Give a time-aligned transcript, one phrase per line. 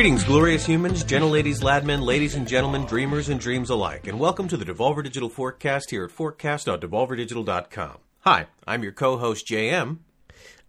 [0.00, 4.48] Greetings, glorious humans, gentle ladies, ladmen, ladies and gentlemen, dreamers and dreams alike, and welcome
[4.48, 7.98] to the Devolver Digital Forecast here at forecast.devolverdigital.com.
[8.20, 9.98] Hi, I'm your co-host JM,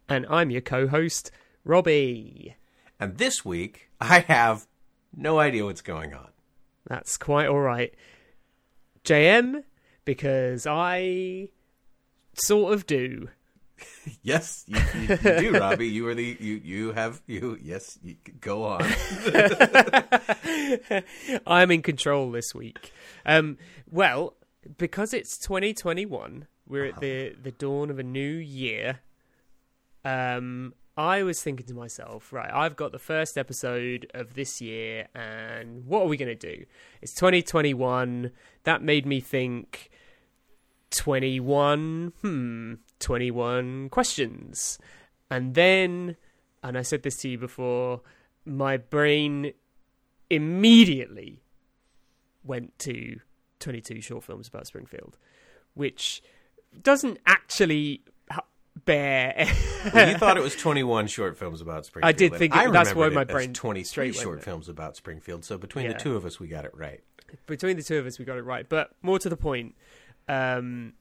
[0.10, 1.32] And I'm your co host,
[1.64, 2.58] Robbie.
[3.00, 4.68] and this week I have
[5.16, 6.28] no idea what's going on.
[6.88, 7.94] That's quite all right.
[9.06, 9.64] JM,
[10.04, 11.48] because I
[12.34, 13.30] sort of do.
[14.24, 15.88] Yes, you, you, you do, Robbie.
[15.88, 17.58] You are the you you have you.
[17.62, 18.82] Yes, you, go on.
[21.48, 22.94] I'm in control this week.
[23.26, 23.58] Um,
[23.90, 24.36] well,
[24.78, 29.00] because it's 2021, we're at the, the dawn of a new year.
[30.06, 35.08] Um, I was thinking to myself, right, I've got the first episode of this year,
[35.16, 36.66] and what are we going to do?
[37.02, 38.32] It's 2021.
[38.64, 39.90] That made me think
[40.92, 44.80] 21, hmm, 21 questions.
[45.30, 46.16] And then,
[46.64, 48.02] and I said this to you before,
[48.46, 49.54] my brain
[50.30, 51.44] immediately
[52.44, 53.20] went to
[53.60, 55.18] 22 short films about Springfield,
[55.74, 56.22] which
[56.82, 58.02] doesn't actually
[58.86, 59.48] bear.
[59.96, 62.08] Well, you thought it was 21 short films about Springfield.
[62.08, 64.70] I did think I it- that's remembered why my brain 23 straight went short films
[64.70, 65.44] about Springfield.
[65.44, 67.02] So between the two of us, we got it right.
[67.48, 68.70] Between the two of us, we got it right.
[68.70, 69.74] But more to the point,
[70.28, 70.94] um,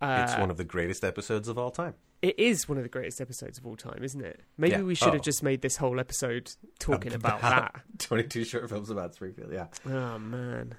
[0.00, 1.94] uh, It's one of the greatest episodes of all time.
[2.20, 4.40] it is one of the greatest episodes of all time, isn't it?
[4.56, 4.82] Maybe Yeah.
[4.82, 5.12] we should Oh.
[5.12, 7.82] have just made this whole episode talking about that.
[7.98, 9.52] 22 short films about Springfield.
[9.52, 9.66] Yeah.
[9.86, 10.74] Oh man,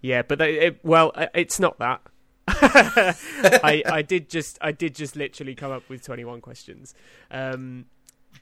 [0.00, 2.00] yeah, but they, it, well, uh, it's not that.
[2.48, 6.94] I I did just I did just literally come up with twenty one questions,
[7.30, 7.86] um,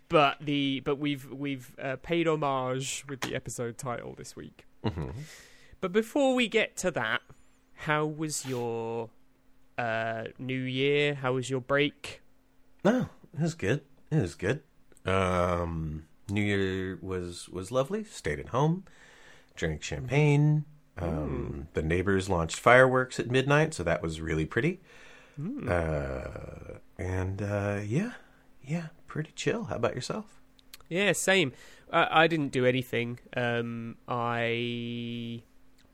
[0.08, 4.66] but the but we've we've uh, paid homage with the episode title this week.
[4.84, 5.10] hmm
[5.80, 7.20] But before we get to that,
[7.74, 9.10] how was your
[9.78, 11.14] uh, New Year?
[11.14, 12.20] How was your break?
[12.84, 13.82] No, it was good.
[14.10, 14.62] It was good.
[15.06, 18.04] Um, New Year was was lovely.
[18.04, 18.84] Stayed at home,
[19.56, 20.64] drank champagne.
[20.98, 24.80] Um, The neighbors launched fireworks at midnight, so that was really pretty.
[25.66, 28.12] Uh, and uh, yeah,
[28.62, 29.64] yeah, pretty chill.
[29.64, 30.40] How about yourself?
[30.88, 31.52] Yeah, same.
[31.90, 33.18] I, I didn't do anything.
[33.34, 35.42] Um, I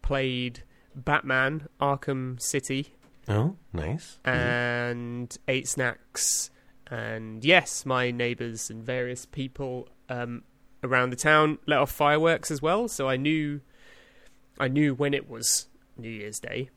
[0.02, 0.64] played
[0.94, 2.94] Batman Arkham City
[3.28, 4.18] Oh, nice.
[4.24, 6.50] and ate snacks.
[6.90, 10.44] And yes, my neighbours and various people um,
[10.82, 12.88] around the town let off fireworks as well.
[12.88, 13.60] So I knew,
[14.58, 15.68] I knew when it was
[15.98, 16.70] New Year's Day.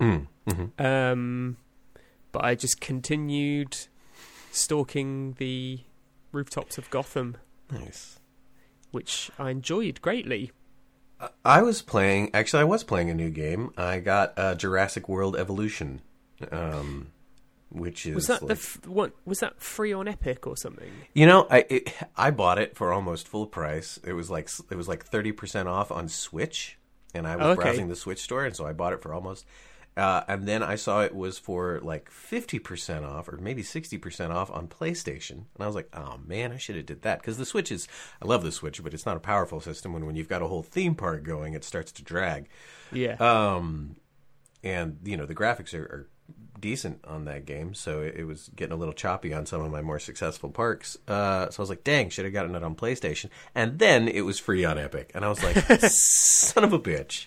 [0.00, 1.56] Mm, hmm Um,
[2.32, 3.76] but I just continued
[4.50, 5.80] stalking the
[6.32, 7.36] rooftops of Gotham,
[7.70, 8.18] Nice.
[8.90, 10.50] which I enjoyed greatly.
[11.44, 12.30] I was playing.
[12.34, 13.72] Actually, I was playing a new game.
[13.76, 16.00] I got uh, Jurassic World Evolution,
[16.50, 17.08] um,
[17.70, 19.12] which is Was that the f- what?
[19.24, 20.90] Was that free on Epic or something?
[21.14, 23.98] You know, I it, I bought it for almost full price.
[24.04, 26.78] It was like it was like thirty percent off on Switch,
[27.14, 27.62] and I was Oh, Okay.
[27.62, 29.46] browsing the Switch store, and so I bought it for almost.
[29.96, 33.98] Uh, and then I saw it was for like fifty percent off, or maybe sixty
[33.98, 37.20] percent off on PlayStation, and I was like, "Oh man, I should have did that."
[37.20, 37.88] Because the Switch is,
[38.22, 39.92] I love the Switch, but it's not a powerful system.
[39.92, 42.48] When when you've got a whole theme park going, it starts to drag.
[42.90, 43.16] Yeah.
[43.20, 43.96] Um,
[44.64, 46.08] and you know the graphics are, are
[46.62, 49.70] decent on that game, so it, it was getting a little choppy on some of
[49.70, 50.96] my more successful parks.
[51.06, 54.22] Uh, so I was like, "Dang, should have gotten it on PlayStation." And then it
[54.22, 57.26] was free on Epic, and I was like, "Son of a bitch!"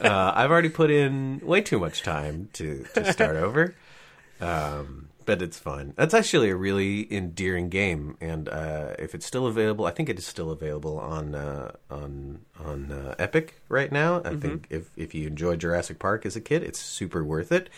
[0.00, 3.74] Uh, I've already put in way too much time to to start over.
[4.40, 5.92] Um, but it's fun.
[5.96, 10.18] That's actually a really endearing game, and uh, if it's still available, I think it
[10.18, 14.22] is still available on uh, on on uh, Epic right now.
[14.24, 17.70] I think if if you enjoyed Jurassic Park as a kid, it's super worth it.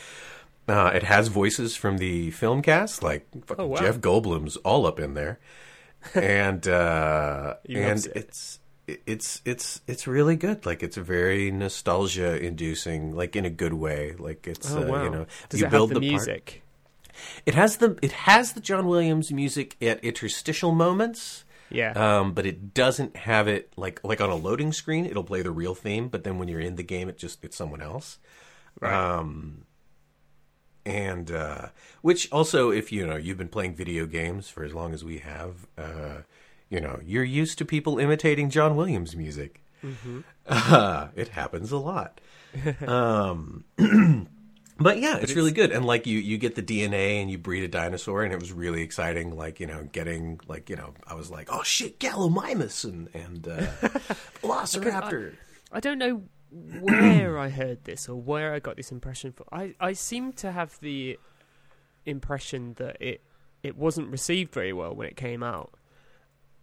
[0.69, 3.77] Uh, it has voices from the film cast, like fucking Oh, wow.
[3.81, 5.41] Jeff Goldblum's all up in there,
[6.15, 10.65] and uh, and it's it's it's it's really good.
[10.65, 14.15] Like it's very nostalgia inducing, like in a good way.
[14.19, 16.63] Like it's oh uh, you know Does you build the, the part- music?
[17.47, 21.93] it has the it has the John Williams music at interstitial moments, Yeah.
[21.93, 25.07] um, but it doesn't have it like like on a loading screen.
[25.07, 27.57] It'll play the real theme, but then when you're in the game, it just it's
[27.57, 28.19] someone else.
[28.81, 28.93] Right.
[28.95, 29.65] Um,
[30.85, 31.69] and uh,
[32.01, 35.19] which also, if you know you've been playing video games for as long as we
[35.19, 36.23] have, uh,
[36.69, 39.63] you know you're used to people imitating John Williams music.
[40.47, 42.21] Uh, it happens a lot.
[42.87, 43.65] um,
[44.79, 45.73] but yeah, it's, really good.
[45.73, 48.53] And like you, you get the DNA and you breed a dinosaur, and it was
[48.53, 49.37] really exciting.
[49.37, 53.49] Like you know, getting like you know, I was like, oh shit, Gallimimus and and
[53.49, 53.67] uh,
[54.43, 55.35] Velociraptor.
[55.73, 56.23] I don't know
[56.53, 59.47] where I heard this or where I got this impression from.
[59.53, 61.19] I, I seem to have the
[62.07, 63.23] impression that it
[63.63, 65.73] it wasn't received very well when it came out.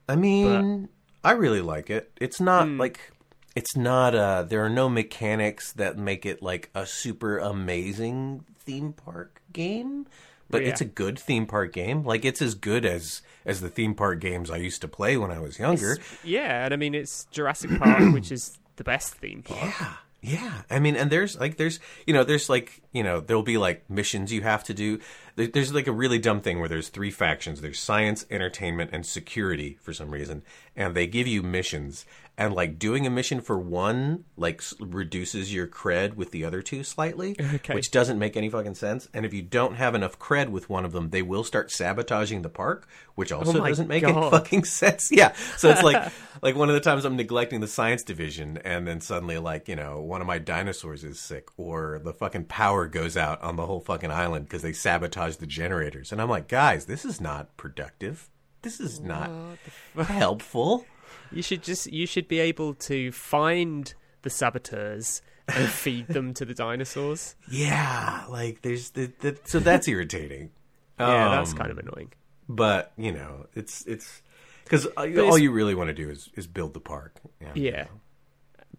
[0.08, 0.90] I mean,
[1.24, 2.12] I really like it.
[2.20, 2.80] It's not Hmm.
[2.80, 3.12] like
[3.56, 8.94] it's not uh there are no mechanics that make it like a super amazing theme
[8.94, 10.06] park game,
[10.50, 10.70] but Yeah.
[10.70, 12.04] it's a good theme park game.
[12.04, 15.32] Like it's as good as as the theme park games I used to play when
[15.32, 15.98] I was younger.
[16.24, 19.60] Yeah, and I mean it's Jurassic Park, which is the best theme park.
[19.80, 19.94] Yeah.
[20.22, 20.62] Yeah.
[20.70, 23.90] I mean, and there's like, there's, you know, there's like, you know, there'll be like
[23.90, 25.00] missions you have to do.
[25.38, 29.06] There- There's like a really dumb thing where there's three factions there's science, entertainment, and
[29.06, 30.42] security for some reason.
[30.76, 32.06] And they give you missions.
[32.40, 36.62] And like doing a mission for one, like s- reduces your cred with the other
[36.62, 37.76] two slightly, Okay.
[37.76, 39.10] which doesn't make any fucking sense.
[39.14, 42.42] And if you don't have enough cred with one of them, they will start sabotaging
[42.42, 45.10] the park, which also Oh doesn't make any fucking sense.
[45.12, 45.34] Yeah.
[45.58, 49.02] So it's like like one of the times I'm neglecting the science division and then
[49.02, 53.18] suddenly like, you know, one of my dinosaurs is sick or the fucking power goes
[53.18, 56.14] out on the whole fucking island because they sabotage the generators.
[56.14, 58.30] And I'm like, guys, this is not productive.
[58.62, 59.30] This is not
[59.98, 60.86] helpful.
[61.32, 63.94] You should just you should be able to find
[64.24, 67.36] the saboteurs and feed them to the dinosaurs.
[67.52, 70.52] Yeah, like there's the, the so that's irritating.
[71.00, 72.12] Yeah, that's Um, kind of annoying.
[72.50, 74.22] But you know, it's it's
[74.66, 77.22] because all it's- you really want to do is is build the park.
[77.56, 77.86] Yeah.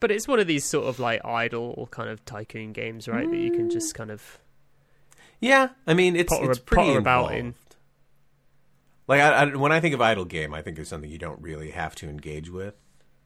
[0.00, 3.30] But it's one of these sort of like idle kind of tycoon games, right?
[3.30, 4.38] That you can just kind of
[5.40, 7.34] Yeah, I mean it's Potter- it's pretty potter about involved.
[7.38, 7.54] in.
[9.10, 11.42] Like I, I, when I think of idle game, I think of something you don't
[11.42, 12.74] really have to engage with.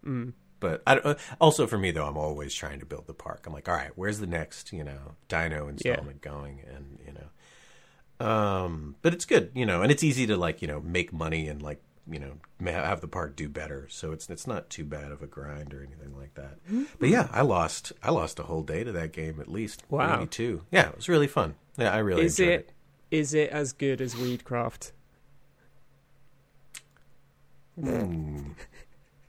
[0.03, 0.33] Mm.
[0.59, 3.45] But I, uh, also for me though, I'm always trying to build the park.
[3.47, 6.63] I'm like, all right, where's the next you know Dino installment going?
[6.67, 10.69] And you know, um, but it's good, you know, and it's easy to like you
[10.69, 12.33] know make money and like you know
[12.65, 13.87] have the park do better.
[13.91, 16.61] So it's it's not too bad of a grind or anything like that.
[16.99, 19.83] But yeah, I lost I lost a whole day to that game at least.
[19.91, 20.17] Wow.
[20.17, 20.63] maybe two.
[20.71, 21.57] Yeah, it was really fun.
[21.77, 22.73] Yeah, I really Is enjoyed it
[23.11, 24.93] is it as good as Weedcraft?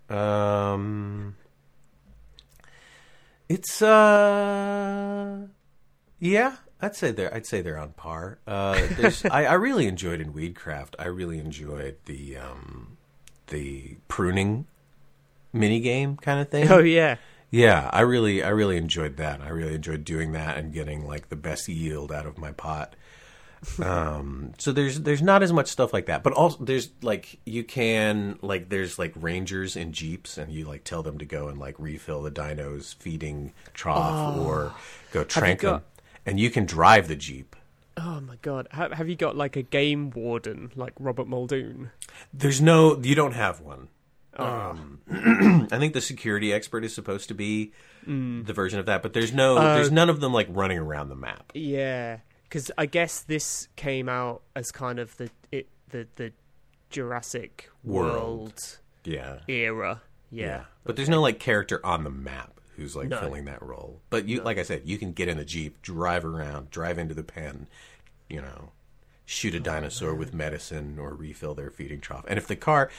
[0.09, 1.35] Um,
[3.49, 5.47] it's uh,
[6.19, 8.39] yeah, I'd say they're I'd say they're on par.
[8.47, 8.87] Uh,
[9.31, 10.95] I, I really enjoyed in Weedcraft.
[10.99, 12.97] I really enjoyed the um,
[13.47, 14.67] the pruning
[15.53, 16.71] mini game kind of thing.
[16.71, 17.17] Oh yeah,
[17.49, 19.41] Yeah, I really, I really enjoyed that.
[19.41, 22.95] I really enjoyed doing that and getting like the best yield out of my pot.
[23.81, 27.63] Um, so there's there's not as much stuff like that, but also there's like you
[27.63, 31.59] can like there's like rangers in jeeps, and you like tell them to go and
[31.59, 34.73] like refill the dino's feeding trough or
[35.11, 35.83] go trank them, got-
[36.25, 37.55] and you can drive the jeep.
[37.97, 41.91] Oh my god, have, have you got like a game warden like Robert Muldoon?
[42.33, 43.87] There's no, you don't have one.
[44.37, 44.43] Oh.
[44.45, 44.99] Um,
[45.71, 47.71] I think the security expert is supposed to be
[48.05, 51.07] the version of that, but there's no, Uh, there's none of them like running around
[51.07, 51.51] the map.
[51.55, 52.17] Yeah,
[52.49, 56.31] because I guess this came out as kind of the it the the
[56.89, 58.13] Jurassic World.
[58.13, 59.39] World, Yeah.
[59.47, 60.01] era.
[60.31, 60.65] Yeah.
[60.83, 63.19] But there's no like character on the map who's like No.
[63.19, 64.01] filling that role.
[64.09, 67.13] But you like I said, you can get in the Jeep, drive around, drive into
[67.13, 67.67] the pen,
[68.29, 68.71] you know,
[69.25, 72.25] shoot a dinosaur with medicine or refill their feeding trough.
[72.27, 72.89] And if the car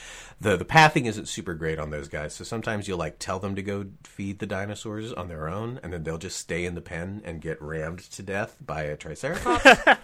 [0.41, 3.55] the the pathing isn't super great on those guys, so sometimes you'll like tell them
[3.55, 6.81] to go feed the dinosaurs on their own and then they'll just stay in the
[6.81, 9.81] pen and get rammed to death by a triceratops.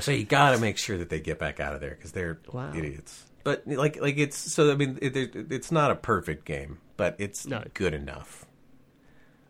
[0.00, 2.38] so you got to make sure that they get back out of there cuz they're
[2.52, 2.72] Wow.
[2.74, 3.26] idiots.
[3.42, 7.16] But like like it's so I mean it, it, it's not a perfect game, but
[7.18, 7.64] it's No.
[7.74, 8.46] good enough.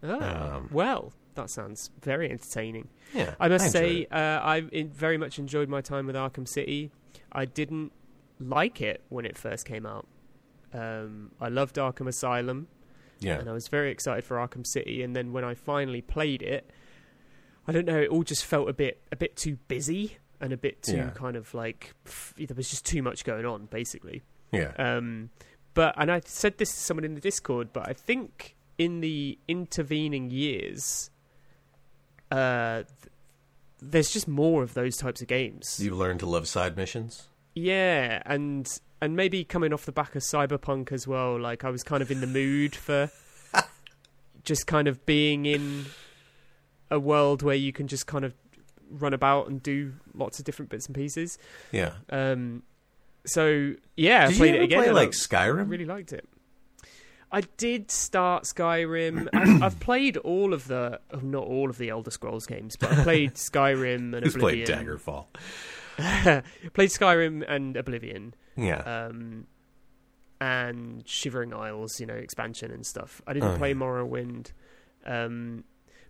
[0.03, 2.89] Oh, Um, well, that sounds very entertaining.
[3.15, 4.61] Yeah, I must enjoyed say, uh, I
[4.93, 6.91] very much enjoyed my time with Arkham City.
[7.33, 7.93] I didn't
[8.39, 10.07] like it when it first came out.
[10.73, 12.69] Um, I loved Arkham Asylum,
[13.19, 15.03] yeah, and I was very excited for Arkham City.
[15.03, 16.71] And then when I finally played it,
[17.67, 20.57] I don't know, it all just felt a bit a bit too busy and a
[20.57, 21.11] bit too Yeah.
[21.11, 24.23] kind of like f- there was just too much going on, basically.
[24.53, 25.31] yeah, Um,
[25.75, 29.39] but and I said this to someone in the Discord, but I think in the
[29.49, 31.11] intervening years,
[32.31, 32.87] uh, th-
[33.81, 35.79] there's just more of those types of games.
[35.81, 37.29] You've learned to love side missions.
[37.55, 38.69] Yeah, and
[39.03, 41.39] and maybe coming off the back of Cyberpunk as well.
[41.41, 43.11] Like I was kind of in the mood for
[44.45, 45.87] just kind of being in
[46.91, 48.35] a world where you can just kind of
[48.91, 51.39] run about and do lots of different bits and pieces.
[51.73, 51.93] Yeah.
[52.11, 52.63] Um,
[53.25, 54.83] so yeah, Did I played it again.
[54.83, 55.71] play like Skyrim?
[55.71, 56.29] really liked it.
[57.33, 59.29] I did start Skyrim.
[59.33, 62.91] I've, I've played all of the, oh, not all of the Elder Scrolls games, but
[62.93, 65.27] I played Skyrim and Who's played Daggerfall?
[66.73, 68.81] played Skyrim and Oblivion, Yeah.
[69.07, 69.47] um,
[70.41, 73.21] and Shivering Isles, you know, expansion and stuff.
[73.27, 73.75] I didn't Oh, play yeah.
[73.75, 74.53] Morrowind,
[75.07, 75.65] um,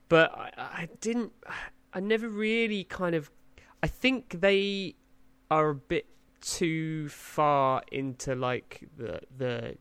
[0.09, 1.33] but I, I didn't.
[1.93, 3.31] I never really kind of.
[3.83, 4.95] I think they
[5.51, 6.07] are a bit
[6.41, 9.77] too far into like the the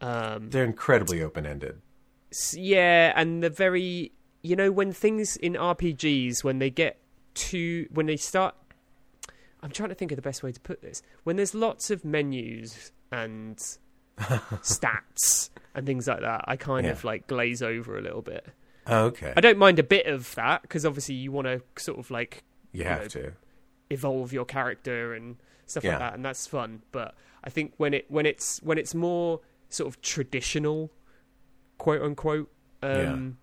[0.00, 1.80] um They're incredibly open ended.
[2.54, 6.98] yeah, and the very you know when things in RPGs when they get
[7.34, 8.54] too when they start
[9.62, 11.02] I'm trying to think of the best way to put this.
[11.24, 13.58] When there's lots of menus and
[14.18, 16.92] stats and things like that, I kind Yeah.
[16.92, 18.46] of like glaze over a little bit.
[18.88, 19.32] Okay.
[19.36, 22.42] I don't mind a bit of that because obviously you want to sort of like
[22.72, 23.32] You you have know, to.
[23.90, 25.90] evolve your character and stuff Yeah.
[25.90, 26.82] like that, and that's fun.
[26.90, 27.14] But
[27.44, 29.40] I think when it when it's when it's more
[29.70, 30.90] sort of traditional,
[31.78, 33.38] quote unquote, um,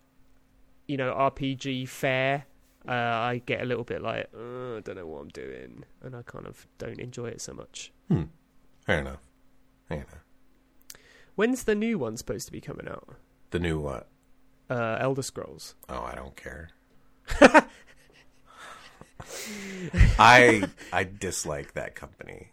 [0.88, 2.46] you know, RPG fare,
[2.88, 6.16] uh, I get a little bit like uh, I don't know what I'm doing, and
[6.16, 7.92] I kind of don't enjoy it so much.
[8.08, 8.24] Hmm.
[8.86, 9.20] Fair enough.
[9.90, 10.24] Fair enough.
[11.36, 13.08] When's the new one supposed to be coming out?
[13.52, 14.08] The new what?
[14.70, 15.76] Uh, Elder Scrolls.
[15.90, 16.70] Oh, I don't care.
[20.20, 22.52] I I dislike that company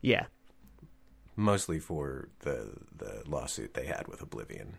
[0.00, 0.26] Yeah,
[1.36, 4.78] mostly for the the lawsuit they had with Oblivion,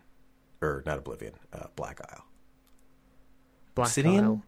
[0.60, 2.24] or not Oblivion, uh, Black Isle.
[3.74, 4.24] Black Obsidian?
[4.24, 4.42] Isle.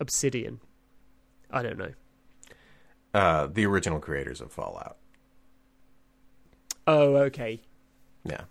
[0.00, 0.60] Obsidian.
[1.50, 1.92] I don't know.
[3.14, 4.96] Uh, the original creators of Fallout.
[6.86, 7.60] Oh, okay.
[8.24, 8.42] Yeah,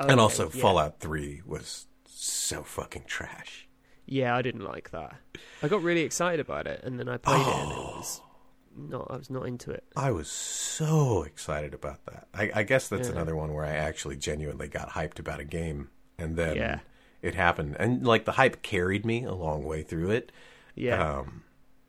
[0.00, 0.60] Okay, and also yeah.
[0.62, 3.68] Fallout Three was so fucking trash.
[4.06, 5.16] Yeah, I didn't like that.
[5.62, 7.96] I got really excited about it, and then I played it, and it Oh.
[7.98, 8.20] was
[8.76, 9.06] not.
[9.10, 9.84] I was not into it.
[9.96, 12.28] I was so excited about that.
[12.34, 13.14] I, I guess that's Yeah.
[13.14, 16.78] another one where I actually genuinely got hyped about a game, and then Yeah.
[17.22, 20.32] it happened, and like the hype carried me a long way through it.
[20.74, 21.42] Yeah, Um,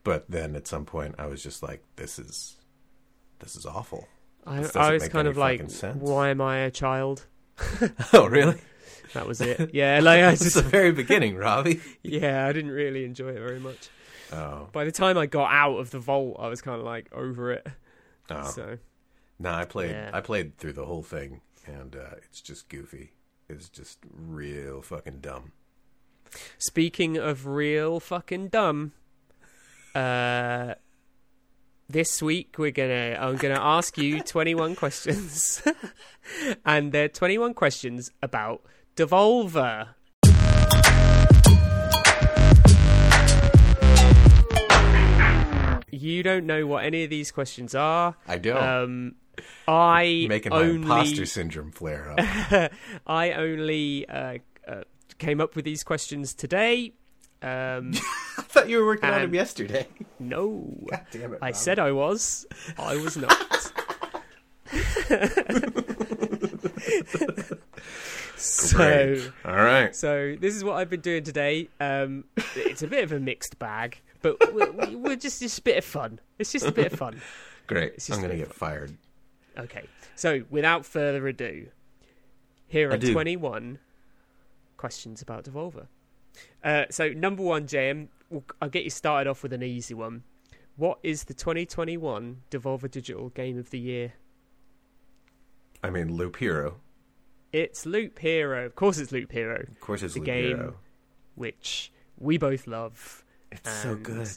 [0.04, 2.56] but then at some point, I was just like, "This is,
[3.38, 4.08] this is awful."
[4.46, 5.62] I, this I was kind of like.
[5.94, 7.26] "Why am I a child?"
[8.12, 8.58] oh, really?
[9.12, 9.70] That was it.
[9.74, 11.80] Yeah, like I It's just, the very beginning, Robbie.
[12.02, 13.88] yeah, I didn't really enjoy it very much.
[14.32, 17.12] Oh, By the time I got out of the vault, I was kind of like
[17.12, 17.66] over it.
[18.30, 18.78] no, So
[19.38, 19.50] no.
[19.50, 20.10] I played, Yeah.
[20.12, 23.12] I played through the whole thing, and uh, it's just goofy.
[23.48, 25.52] It's just real fucking dumb.
[26.58, 28.92] Speaking of real fucking dumb,
[29.96, 30.74] uh,
[31.88, 35.60] this week we're gonna I'm gonna ask you 21 questions,
[36.64, 38.62] and they're 21 questions about
[38.94, 39.88] Devolver.
[45.90, 48.16] You don't know what any of these questions are.
[48.26, 48.62] I don't.
[48.62, 49.14] Um,
[49.68, 52.72] I Making my imposter syndrome flare up.
[53.06, 54.82] I only uh, uh,
[55.18, 56.92] came up with these questions today.
[57.42, 57.92] Um,
[58.38, 59.86] I thought you were working on them yesterday.
[60.18, 61.38] no, God damn it!
[61.40, 62.46] I said I was.
[62.78, 63.32] I was not.
[68.36, 69.16] so.
[69.44, 69.96] All right.
[69.96, 71.68] so this is what I've been doing today.
[71.80, 72.24] Um,
[72.56, 75.78] it's a bit of a mixed bag, but we're, we- we're just just a bit
[75.78, 76.20] of fun.
[76.38, 77.20] It's just a bit of fun.
[77.66, 77.92] Great.
[77.94, 78.96] It's just I'm gonna a bit get fired.
[79.58, 79.84] Okay,
[80.16, 81.66] so without further ado,
[82.66, 83.78] here are 21
[84.76, 85.86] questions about Devolver.
[86.64, 90.22] Uh, so, number one, JM, we'll- I'll get you started off with an easy one.
[90.76, 94.14] What is the 2021 Devolver Digital Game of the Year?
[95.82, 96.76] I mean, Loop Hero.
[97.52, 98.64] It's Loop Hero.
[98.64, 100.56] Of course, it's Loop Hero, Of course, it's The Loop game.
[100.56, 100.76] Hero.
[101.34, 103.24] which we both love.
[103.52, 104.28] It's so good.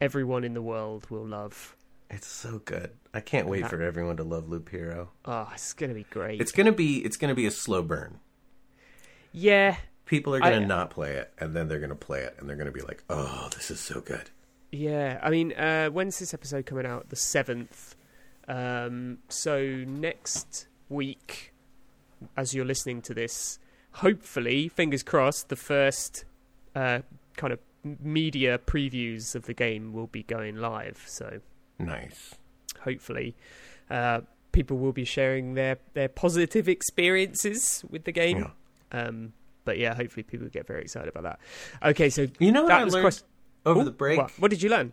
[0.00, 1.76] Everyone in the world will love.
[2.10, 2.90] It's so good.
[3.14, 5.10] I can't wait That- for everyone to love Loop Hero.
[5.24, 6.40] Oh, it's going to be great.
[6.40, 6.98] It's gonna be.
[7.04, 8.20] It's gonna be a slow burn.
[9.32, 12.48] yeah, People are gonna I- not play it, and then they're gonna play it, and
[12.48, 14.30] they're gonna be like, "Oh, this is so good."
[14.70, 17.08] Yeah, I mean, uh, when's this episode coming out?
[17.08, 17.96] The seventh.
[18.46, 21.54] Um, so next week,
[22.36, 23.58] as you're listening to this,
[23.92, 26.26] hopefully, fingers crossed, the first
[26.76, 27.00] uh,
[27.38, 27.60] kind of
[28.02, 31.04] media previews of the game will be going live.
[31.06, 31.40] So
[31.78, 32.34] Nice.
[32.80, 33.34] hopefully,
[33.90, 34.22] uh,
[34.52, 38.38] people will be sharing their their positive experiences with the game.
[38.92, 39.00] Yeah.
[39.00, 39.32] Um,
[39.64, 41.38] but yeah, hopefully, people get very excited about that.
[41.90, 43.24] Okay, so You know what that I was learned quest-
[43.66, 44.18] over Ooh, the break?
[44.18, 44.92] What, what did you learn?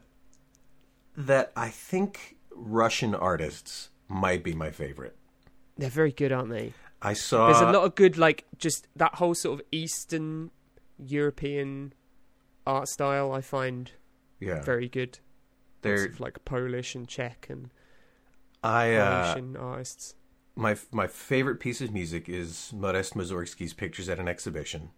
[1.17, 5.15] That I think Russian artists might be my favorite.
[5.77, 6.73] They're very good, aren't they?
[7.01, 7.47] I saw.
[7.47, 10.51] There's a lot of good, like just that whole sort of Eastern
[10.97, 11.93] European
[12.71, 13.31] art style.
[13.33, 13.91] I find
[14.39, 15.19] Yeah, very good.
[15.83, 16.05] They're.
[16.05, 17.71] of, like Polish and Czech and
[18.63, 20.15] I uh, Russian artists.
[20.55, 24.91] my my favorite piece of music is Modest Mussorgsky's "Pictures at an Exhibition."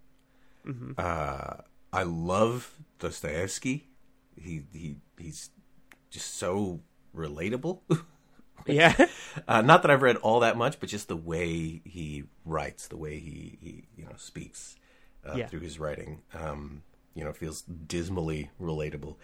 [0.65, 1.56] hmm Uh,
[1.92, 3.89] I love Dostoevsky.
[4.36, 5.50] He he he's
[6.10, 6.82] just so
[7.15, 7.82] relatable.
[8.65, 8.94] Yeah,
[9.48, 12.98] Uh, not that I've read all that much, but just the way he writes, the
[12.98, 14.75] way he, he you know speaks
[15.25, 15.48] uh, Yeah.
[15.48, 16.84] through his writing, um,
[17.15, 19.15] you know, feels dismally relatable.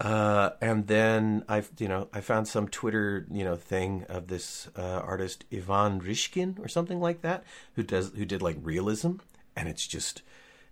[0.00, 4.68] Uh, and then I, you know, I found some Twitter, you know, thing of this
[4.76, 9.12] uh, artist Ivan Shishkin or something like that, who does who did like realism,
[9.54, 10.22] and it's just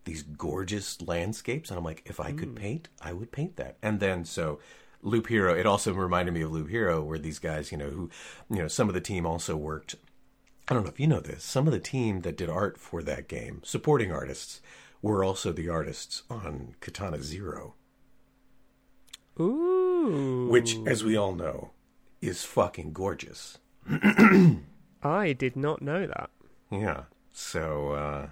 [0.05, 1.71] these gorgeous landscapes.
[1.71, 3.77] And I'm like, if I could paint, I would paint that.
[3.81, 4.59] And then so
[5.03, 8.11] Loop Hero, it also reminded me of Loop Hero, where these guys, you know, who,
[8.51, 9.95] you know, some of the team also worked.
[10.69, 11.45] I don't know if you know this.
[11.45, 14.61] Some of the team that did art for that game, supporting artists,
[15.03, 17.75] were also the artists on Katana Zero
[19.41, 20.47] Ooh.
[20.51, 21.71] which, as we all know,
[22.21, 23.59] is fucking gorgeous.
[25.03, 26.31] I did not know that.
[26.71, 27.05] Yeah.
[27.33, 28.29] So, uh,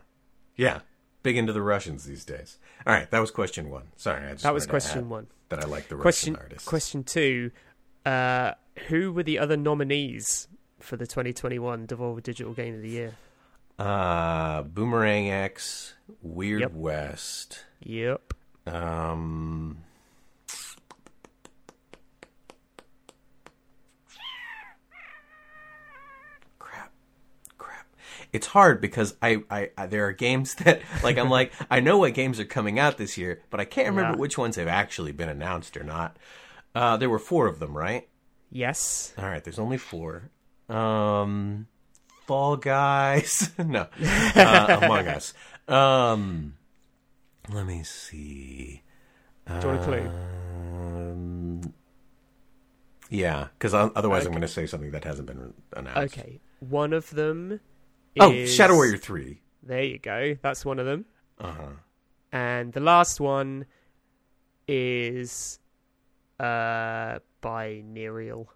[0.57, 0.81] yeah,
[1.23, 2.59] big into the Russians these days.
[2.87, 3.89] All right, that was question one.
[3.97, 5.27] Sorry, I just That was question one.
[5.49, 6.69] That I like the Question Russian artists.
[6.69, 7.51] question two.
[8.07, 8.53] Uh,
[8.89, 10.47] who were the other nominees
[10.79, 13.15] for the 2021 Devolver Digital Game of the Year?
[13.79, 16.73] Uh, Boomerang X, Weird Yep.
[16.73, 17.65] West.
[17.81, 18.35] Yep.
[18.67, 19.79] Um,
[26.59, 26.93] crap,
[27.59, 27.87] crap.
[28.33, 31.99] It's hard because I, I, I there are games that like I'm like I know
[31.99, 34.21] what games are coming out this year, but I can't remember Yeah.
[34.21, 36.17] which ones have actually been announced or not.
[36.75, 38.09] Uh, there were four of them, right?
[38.53, 39.13] Yes.
[39.19, 40.31] All right, there's only four.
[40.69, 41.67] Um,
[42.27, 45.35] Fall Guys, no, uh, Among Us.
[45.71, 46.55] Um,
[47.49, 48.83] let me see.
[49.47, 50.11] Do you want a clue?
[50.81, 51.75] Um,
[53.09, 56.19] yeah, because otherwise I'm going to say something that hasn't been announced.
[56.19, 56.41] Okay.
[56.61, 57.61] One of them.
[58.19, 59.41] Oh, is- Shadow Warrior Three.
[59.63, 60.37] There you go.
[60.43, 61.05] That's one of them.
[61.39, 61.67] Uh huh.
[62.33, 63.67] And the last one
[64.69, 65.59] is
[66.39, 68.49] uh by Nerial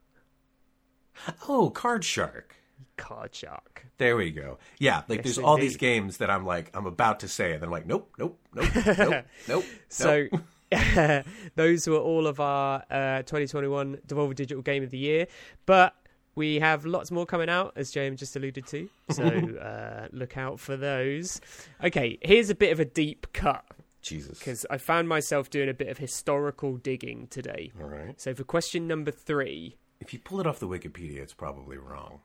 [1.48, 2.56] Oh, Card Shark.
[2.96, 3.86] Card Shark.
[3.98, 4.58] There we go.
[4.78, 7.60] Yeah, like Yes, there's all these games that I'm like I'm about to say, and
[7.60, 9.64] then I'm like, nope, nope, nope, nope, nope.
[9.88, 11.24] So nope.
[11.54, 15.26] those were all of our uh, 2021 Devolver Digital Game of the Year.
[15.66, 15.94] But
[16.34, 18.88] we have lots more coming out, as James just alluded to.
[19.10, 19.24] So
[19.60, 21.40] uh, look out for those.
[21.82, 23.64] Okay, here's a bit of a deep cut
[24.02, 24.38] Jesus.
[24.38, 27.72] because I found myself doing a bit of historical digging today.
[27.80, 28.20] All right.
[28.20, 32.20] So for question number three, If you pull it off the Wikipedia, it's probably wrong.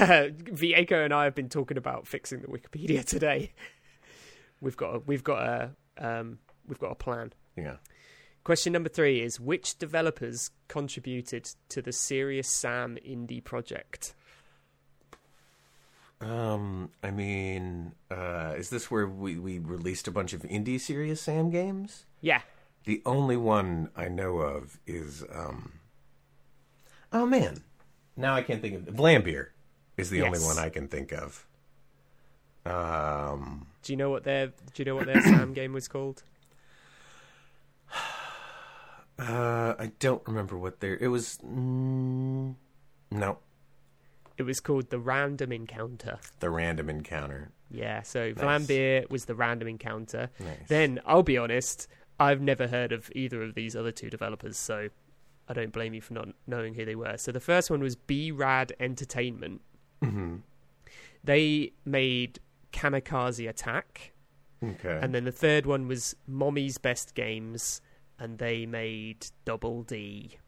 [0.00, 3.52] Viego and I have been talking about fixing the Wikipedia today.
[4.60, 7.34] We've got a, we've got a um, we've got a plan.
[7.54, 7.76] Yeah.
[8.42, 14.14] Question number three is which developers contributed to the Serious Sam indie project?
[16.22, 21.20] Um, I mean, uh, is this where we, we released a bunch of indie Serious
[21.20, 22.06] Sam games?
[22.22, 22.40] Yeah,
[22.84, 25.72] The only one I know of is, um,
[27.12, 27.62] oh man,
[28.16, 29.48] now I can't think of Vlambeer
[30.00, 31.46] is the only one I can think of.
[32.66, 36.22] Um, do you know what their do you know what their Sam game was called?
[39.18, 41.38] uh, I don't remember what their it was.
[41.44, 42.54] Mm,
[43.10, 43.38] no,
[44.38, 46.18] It was called the Random Encounter.
[46.40, 47.50] the random encounter.
[47.70, 48.36] Yeah, so Nice.
[48.36, 50.30] Vlambeer was the Random Encounter.
[50.40, 50.68] Nice.
[50.68, 51.86] Then I'll be honest,
[52.18, 54.88] I've never heard of either of these other two developers, so
[55.48, 57.16] I don't blame you for not knowing who they were.
[57.16, 59.60] So the first one was B Rad Entertainment.
[60.02, 60.36] Hmm
[61.24, 62.38] They made
[62.72, 64.12] Kamikaze Attack.
[64.62, 64.98] Okay.
[65.02, 67.80] And then the third one was Mommy's Best Games,
[68.18, 70.38] and they made Double D.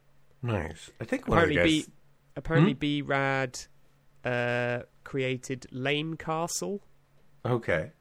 [0.42, 0.90] nice.
[1.00, 1.86] I think one Apparently, guys.
[1.86, 1.92] B
[2.36, 2.78] apparently Hmm?
[2.78, 3.58] B Rad
[4.24, 6.82] uh, created Lane Castle,
[7.44, 7.92] Okay.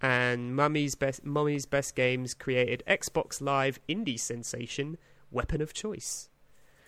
[0.00, 4.96] and Mummy's Best Mummy's Best Games created Xbox Live indie sensation
[5.30, 6.28] Weapon of Choice.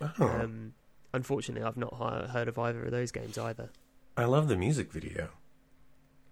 [0.01, 0.75] Oh, Um,
[1.15, 1.95] unfortunately, I've not
[2.31, 3.71] heard of either of those games either.
[4.17, 5.29] I love the music video.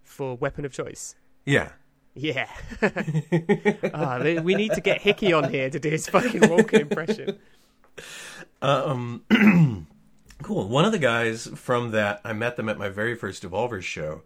[0.02, 1.14] For Weapon of Choice.
[1.44, 1.70] Yeah.
[2.14, 2.48] Yeah.
[3.92, 7.38] Ah, we- need to get Hickey on here to do his fucking Walken impression.
[8.62, 9.24] Um,
[10.42, 10.68] cool.
[10.68, 14.22] One of the guys from that, I met them at my very first Devolver show,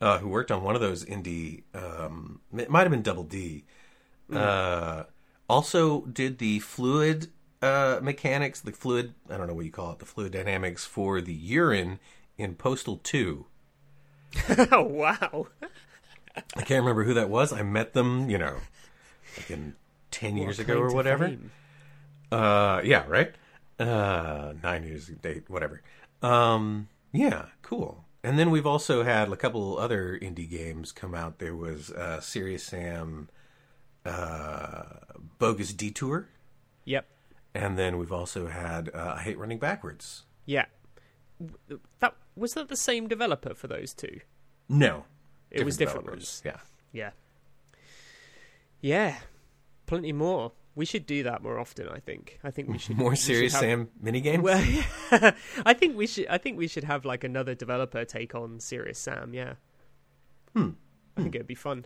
[0.00, 1.62] uh, who worked on one of those indie.
[1.74, 3.64] Um, it might have been Double D.
[4.32, 5.04] Uh,
[5.48, 7.28] also did the fluid
[7.60, 9.14] uh, mechanics, the fluid.
[9.28, 11.98] I don't know what you call it, the fluid dynamics for the urine
[12.38, 13.46] in Postal Two.
[14.70, 15.46] oh, wow.
[16.56, 17.52] I can't remember who that was.
[17.52, 18.56] I met them, you know,
[19.36, 19.74] like in
[20.10, 21.28] ten years ago or whatever.
[21.28, 21.50] fame.
[22.30, 23.34] Uh, yeah, right.
[23.78, 25.82] Uh, nine years date, whatever.
[26.22, 28.04] Um, yeah, cool.
[28.24, 31.38] And then we've also had a couple other indie games come out.
[31.40, 33.28] There was uh, Serious Sam,
[34.06, 34.84] uh,
[35.38, 36.28] Bogus Detour,
[36.84, 37.06] Yep.
[37.54, 40.22] and then we've also had uh, I Hate Running Backwards.
[40.46, 40.66] Yeah.
[42.00, 44.20] That was that the same developer for those two?
[44.68, 45.04] No,
[45.50, 46.42] It was different ones.
[46.44, 46.58] Yeah.
[46.92, 47.10] Yeah.
[48.80, 49.16] Yeah.
[49.86, 50.52] Plenty more.
[50.74, 51.88] We should do that more often.
[51.88, 52.38] I think.
[52.42, 54.40] I think we should More we should serious have- Sam minigames?
[54.42, 55.34] Well,
[55.66, 56.26] I think we should.
[56.28, 59.34] I think we should have like another developer take on Serious Sam.
[59.34, 59.54] Yeah.
[60.54, 60.70] Hmm.
[61.16, 61.84] I think it'd be fun.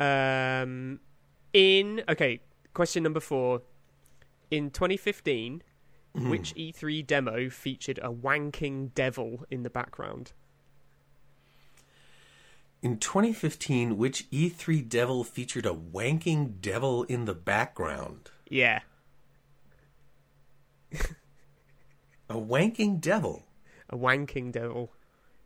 [0.00, 1.00] Um,
[1.52, 2.40] in okay,
[2.74, 3.62] question number four.
[4.50, 5.62] In 2015,
[6.16, 6.30] Hmm.
[6.30, 10.32] which E3 demo featured a wanking devil in the background?
[12.80, 18.30] In 2015, which E3 devil featured a wanking devil in the background?
[18.48, 18.80] Yeah,
[22.28, 23.44] A wanking devil
[23.88, 24.92] a wanking devil,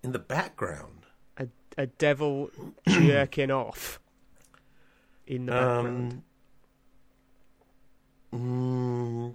[0.03, 1.07] in the background.
[1.37, 2.51] a a devil
[2.89, 4.01] jerking off
[5.27, 6.23] in the background.
[8.33, 9.35] Um, mm,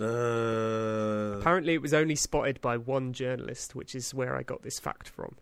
[0.00, 4.78] uh, Apparently, it was only spotted by one journalist, which is where I got this
[4.78, 5.36] fact from.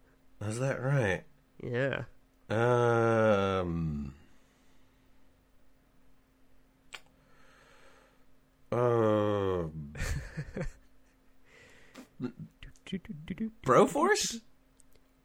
[0.47, 1.23] is that right?
[1.63, 2.05] Yeah.
[2.49, 4.15] Um.
[8.73, 9.67] Uh,
[13.65, 14.41] Broforce?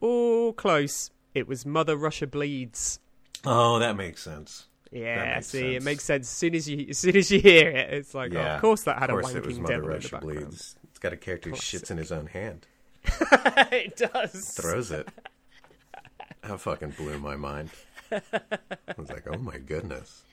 [0.01, 1.11] Oh, close.
[1.33, 2.99] It was Mother Russia Bleeds.
[3.43, 4.67] Oh, that makes sense.
[4.91, 7.93] Yeah, see, it makes sense as soon as you as soon as you hear it.
[7.93, 10.09] It's like, oh, of course that had a course, was wanking devil Russia in the
[10.27, 10.37] background.
[10.49, 10.75] bleeds.
[10.89, 12.67] It's got a character who shits in his own hand,
[13.71, 14.51] it does.
[14.51, 15.09] throws it.
[16.43, 17.71] That fucking blew my mind.
[18.11, 18.21] I
[18.97, 20.23] was like, oh my goodness.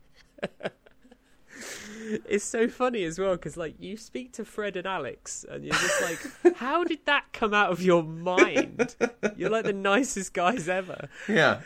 [2.28, 5.74] It's so funny as well because like you speak to Fred and Alex, and you're
[5.74, 8.94] just like, how did that come out of your mind?
[9.36, 11.08] You're like the nicest guys ever.
[11.28, 11.60] Yeah.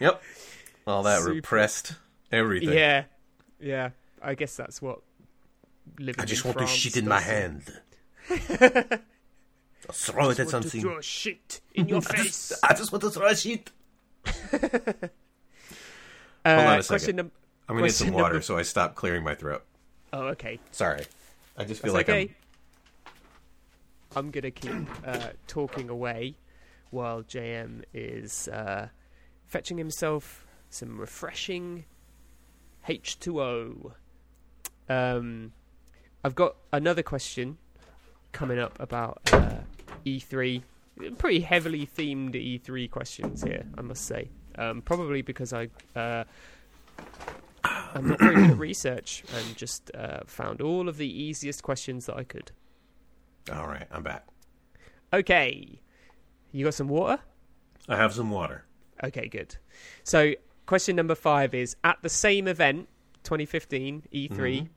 [0.00, 0.22] Yep.
[0.86, 1.34] All that Super.
[1.34, 1.94] repressed
[2.34, 2.72] everything.
[2.76, 3.04] Yeah,
[3.60, 3.90] yeah.
[4.22, 5.00] I guess that's what.
[5.98, 7.62] Living I just want to shit in my hand.
[9.92, 10.80] Throw it at Want to something.
[10.80, 12.48] throw shit in your I face.
[12.48, 13.70] just, I just want to throw a shit.
[16.46, 17.16] Uh, on a second.
[17.16, 17.32] number.
[17.70, 19.64] I'm gonna need some water, number- so I stop clearing my throat.
[20.12, 20.58] Oh, okay.
[20.72, 21.04] Sorry.
[21.56, 22.34] I just feel That's like okay.
[23.06, 23.14] I'm.
[24.26, 26.34] I'm gonna keep uh, talking away
[26.90, 28.88] while JM is uh,
[29.46, 31.86] fetching himself some refreshing
[32.88, 33.92] H2O.
[34.88, 35.52] Um,
[36.22, 37.58] I've got another question
[38.32, 39.56] coming up about uh,
[40.04, 40.62] E3.
[41.18, 44.28] Pretty heavily themed E3 questions here, I must say.
[44.56, 45.68] Um, probably because I.
[45.96, 46.24] Uh,
[47.94, 52.06] I'm not very good at research and just uh, found all of the easiest questions
[52.06, 52.50] that I could.
[53.52, 54.26] All right, I'm back.
[55.12, 55.80] Okay.
[56.52, 57.22] You got some water?
[57.88, 58.64] I have some water.
[59.02, 59.56] Okay, good.
[60.02, 60.34] So,
[60.66, 62.88] question number five is At the same event,
[63.24, 64.68] 2015 E3,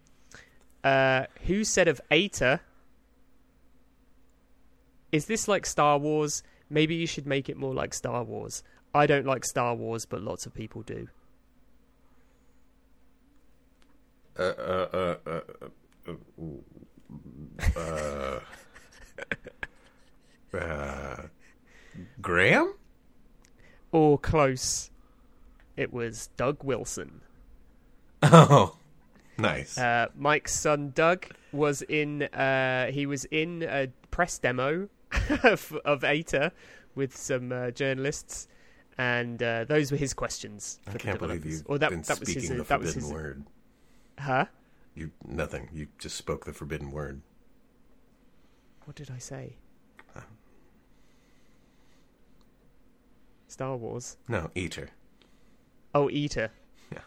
[0.83, 2.59] uh, who said of Eitr,
[5.11, 6.43] is this like Star Wars?
[6.69, 8.63] Maybe you should make it more like Star Wars.
[8.93, 11.07] I don't like Star Wars, but lots of people do.
[14.37, 15.41] Uh, uh, uh, uh,
[16.07, 16.13] uh,
[17.75, 18.39] uh, uh,
[20.57, 21.21] uh,
[22.21, 22.75] Graham?
[23.91, 24.91] Or close.
[25.77, 27.21] It was Doug Wilson.
[28.23, 28.75] Oh,
[29.37, 29.77] nice.
[29.77, 32.23] Uh, Mike's son Doug was in.
[32.23, 34.89] Uh, he was in a press demo
[35.43, 36.51] of, of Eitr
[36.95, 38.47] with some uh, journalists,
[38.97, 40.79] and uh, those were his questions.
[40.85, 42.57] For I can't believe you've Or that, been that was speaking his.
[42.57, 43.11] the that was forbidden his.
[43.13, 43.43] word.
[44.19, 44.45] Huh?
[44.95, 45.69] You nothing.
[45.71, 47.21] You just spoke the forbidden word.
[48.85, 49.57] What did I say?
[53.47, 54.17] Star Wars.
[54.27, 54.89] No, Eitr.
[55.97, 56.51] Oh, Eitr.
[56.91, 56.99] Yeah.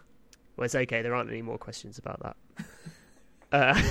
[0.56, 1.00] Well, it's okay.
[1.00, 2.36] There aren't any more questions about that.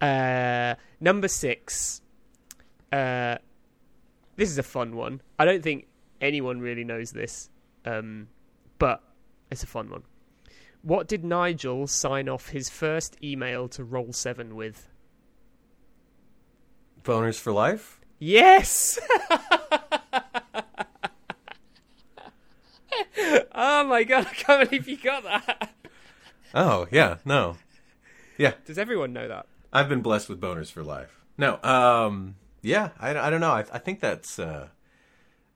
[0.00, 2.02] uh, uh, number six.
[2.92, 3.38] Uh,
[4.36, 5.20] this is a fun one.
[5.40, 5.88] I don't think
[6.20, 7.50] anyone really knows this,
[7.84, 8.28] um,
[8.78, 9.02] but
[9.50, 10.04] it's a fun one.
[10.82, 14.88] What did Nigel sign off his first email to Roll Seven with?
[17.02, 18.00] Boners for life.
[18.20, 19.00] Yes.
[23.56, 24.26] oh my god!
[24.26, 25.74] I can't believe you got that.
[26.54, 27.56] Oh yeah, no,
[28.38, 28.52] yeah.
[28.64, 29.46] Does everyone know that?
[29.72, 31.20] I've been blessed with boners for life.
[31.36, 33.50] No, um, yeah, I, I don't know.
[33.50, 34.68] I, I think that's, uh,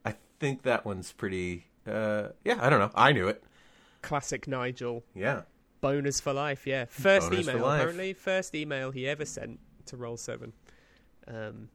[0.05, 1.67] I think that one's pretty.
[1.87, 2.91] Uh, yeah, I don't know.
[2.95, 3.43] I knew it.
[4.03, 5.05] Classic Nigel.
[5.15, 5.43] Yeah.
[5.81, 6.67] Bonus for life.
[6.67, 6.85] Yeah.
[6.85, 7.67] First for email.
[7.67, 10.53] Apparently, first email he ever sent to Roll Seven.
[11.27, 11.71] Um,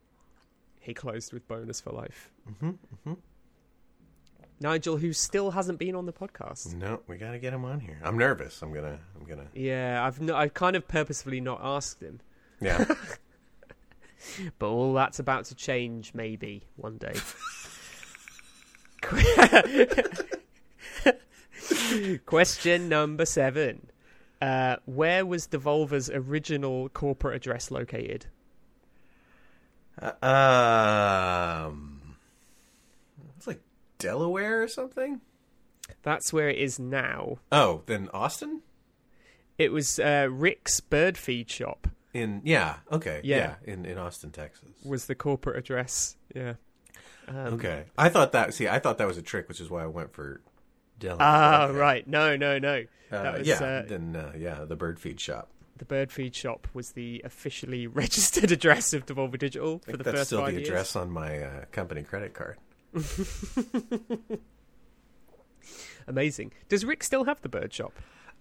[0.80, 2.32] he closed with bonus for life.
[2.48, 3.14] Mm-hmm, mm-hmm.
[4.66, 6.74] Nigel, who still hasn't been on the podcast.
[6.74, 8.00] No, we gotta get him on here.
[8.04, 8.64] I'm nervous.
[8.64, 8.98] I'm gonna.
[9.16, 9.46] I'm gonna.
[9.54, 12.20] Yeah, I've no, I've kind of purposefully not asked him,
[12.60, 12.84] Yeah.
[14.58, 17.14] but all that's about to change maybe one day.
[22.26, 23.92] Question number seven.
[24.42, 28.26] Uh, where was Devolver's original corporate address located?
[30.02, 31.95] Uh, um,
[34.06, 35.22] Delaware or something.
[36.04, 37.38] That's where it is now.
[37.52, 38.62] Oh, then Austin.
[39.58, 43.38] It was uh, Rick's bird feed shop In yeah, okay, Yeah.
[43.66, 44.70] yeah, in in Austin, Texas.
[44.84, 46.18] was the corporate address.
[46.36, 46.54] Yeah.
[47.28, 48.54] Um, Okay, I thought that.
[48.54, 50.42] See, I thought that was a trick, which is why I went for
[51.00, 51.26] Delaware.
[51.26, 51.78] Ah, Okay.
[51.78, 52.08] right.
[52.08, 52.84] No, no, no.
[53.12, 55.50] Uh, That was, yeah, uh, then uh, yeah, the bird feed shop.
[55.78, 60.18] The bird feed shop was the officially registered address of Devolver Digital for the that's
[60.18, 60.68] first still the years.
[60.68, 62.58] address on my uh, company credit card.
[66.08, 66.54] Amazing.
[66.70, 67.94] Does Rick still have the bird shop?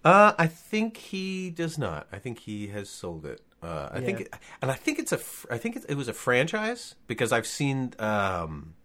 [0.03, 2.07] Uh, I think he does not.
[2.11, 3.41] I think he has sold it.
[3.63, 4.27] Uh, I think, Yeah.
[4.61, 5.19] and I think it's a.
[5.49, 8.75] I think it, it was a franchise because I've seen um,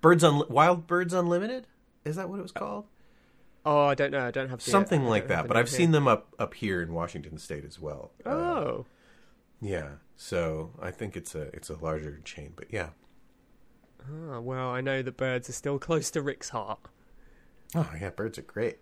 [0.00, 1.66] Birds on Wild Birds Unlimited.
[2.04, 2.84] Is that what it was called?
[3.66, 4.24] Oh, I don't know.
[4.24, 5.48] I don't have Something like have that.
[5.48, 5.76] But I've here.
[5.78, 8.12] seen them up up here in Washington State as well.
[8.24, 8.86] Uh, Oh,
[9.60, 9.88] yeah.
[10.16, 12.52] So I think it's a it's a larger chain.
[12.54, 12.90] But yeah.
[14.10, 16.80] Ah, well, I know that birds are still close to Rick's heart.
[17.74, 18.78] Oh yeah, birds are great.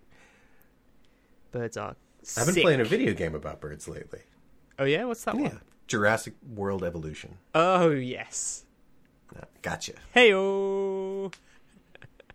[1.53, 1.97] Birds are.
[2.37, 4.21] I've been playing a video game about birds lately.
[4.79, 5.61] Oh yeah, what's that Yeah, one?
[5.87, 7.39] Jurassic World Evolution.
[7.55, 8.65] Oh yes.
[9.35, 9.93] Uh, gotcha.
[10.13, 11.31] Hey oh.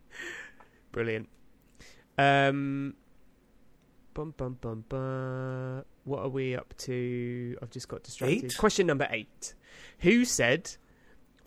[0.92, 1.30] Brilliant.
[2.18, 2.96] Um.
[4.14, 5.86] Bum bum bum bum.
[6.04, 7.58] What are we up to?
[7.62, 8.46] I've just got distracted.
[8.46, 8.58] Eight?
[8.58, 9.54] Question number eight.
[10.00, 10.76] Who said?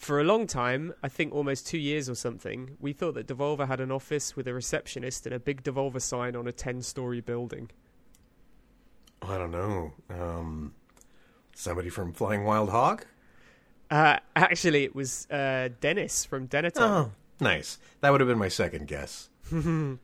[0.05, 3.67] For a long time, I think almost two years or something, we thought that Devolver
[3.67, 7.71] had an office with a receptionist and a big Devolver sign on a ten-story building.
[9.23, 9.95] I don't know.
[10.11, 10.75] Um,
[11.57, 13.07] somebody from Flying Wild Hog.
[13.91, 16.83] Uh, actually, it was uh, Dennis from Dennaton.
[16.83, 17.79] Oh, nice.
[18.03, 19.31] That would have been my second guess.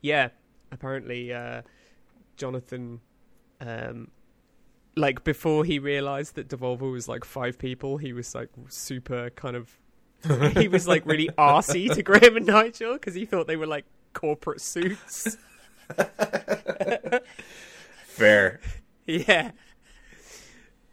[0.00, 0.30] Yeah,
[0.72, 1.62] apparently uh,
[2.36, 3.00] Jonathan,
[3.60, 4.08] um,
[4.96, 9.54] like before he realized that Devolver was like five people, he was like super kind
[9.56, 9.78] of,
[10.56, 13.84] he was like really arsy to Graham and Nigel because he thought they were like
[14.14, 15.36] corporate suits.
[18.04, 18.60] Fair.
[19.06, 19.50] yeah.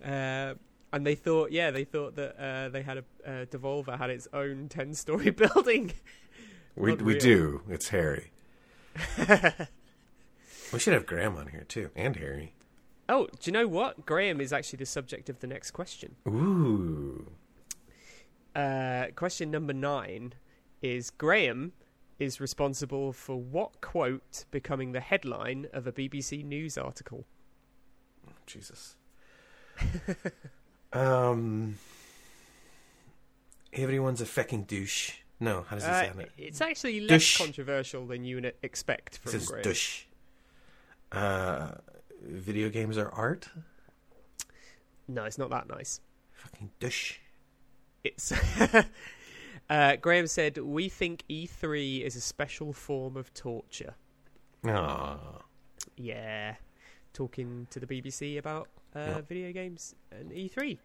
[0.04, 0.56] Uh,
[0.92, 4.28] and they thought, yeah, they thought that uh, they had a uh, Devolver had its
[4.34, 5.94] own ten-story building.
[6.76, 7.22] We Not we real.
[7.22, 7.62] do.
[7.70, 8.32] It's Harry.
[9.18, 12.54] we should have Graham on here too, and Harry.
[13.10, 14.06] Oh, do you know what?
[14.06, 16.16] Graham is actually the subject of the next question.
[16.28, 17.28] Ooh.
[18.56, 20.34] Uh, question number nine
[20.82, 21.74] is Graham
[22.20, 27.26] is responsible for what quote becoming the headline of a BBC News article?
[28.46, 28.96] Jesus.
[30.94, 31.78] um.
[33.74, 35.14] Everyone's a fucking douche.
[35.40, 36.20] No, how does it Uh, sound?
[36.22, 37.38] It it's actually less Douche.
[37.40, 39.64] controversial than you would expect from says Graham.
[39.64, 40.04] douche.
[41.12, 41.72] Uh,
[42.24, 43.48] video games are art.
[45.08, 46.00] No, it's not that nice.
[46.32, 47.18] Fucking douche.
[48.04, 48.32] It's
[49.70, 53.96] uh, Graham said we think E3 is a special form of torture.
[54.66, 55.18] Aw.
[55.98, 56.56] Yeah,
[57.14, 59.22] talking to the BBC about uh, Yeah.
[59.22, 60.78] video games and E3,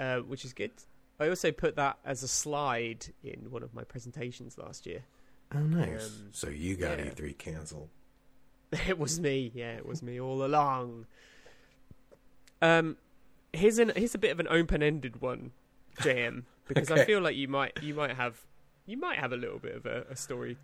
[0.00, 0.72] uh, which is good.
[1.20, 5.04] I also put that as a slide in one of my presentations last year.
[5.54, 6.06] Oh, nice.
[6.06, 7.06] Um, so you got yeah.
[7.06, 7.88] E3 canceled.
[8.88, 11.06] It was me, yeah, it was me all along.
[12.60, 12.96] Um,
[13.52, 15.52] here's an here's a bit of an open-ended one,
[16.00, 18.40] JM, because I feel like you might you might have
[18.86, 20.56] you might have a little bit of a, a story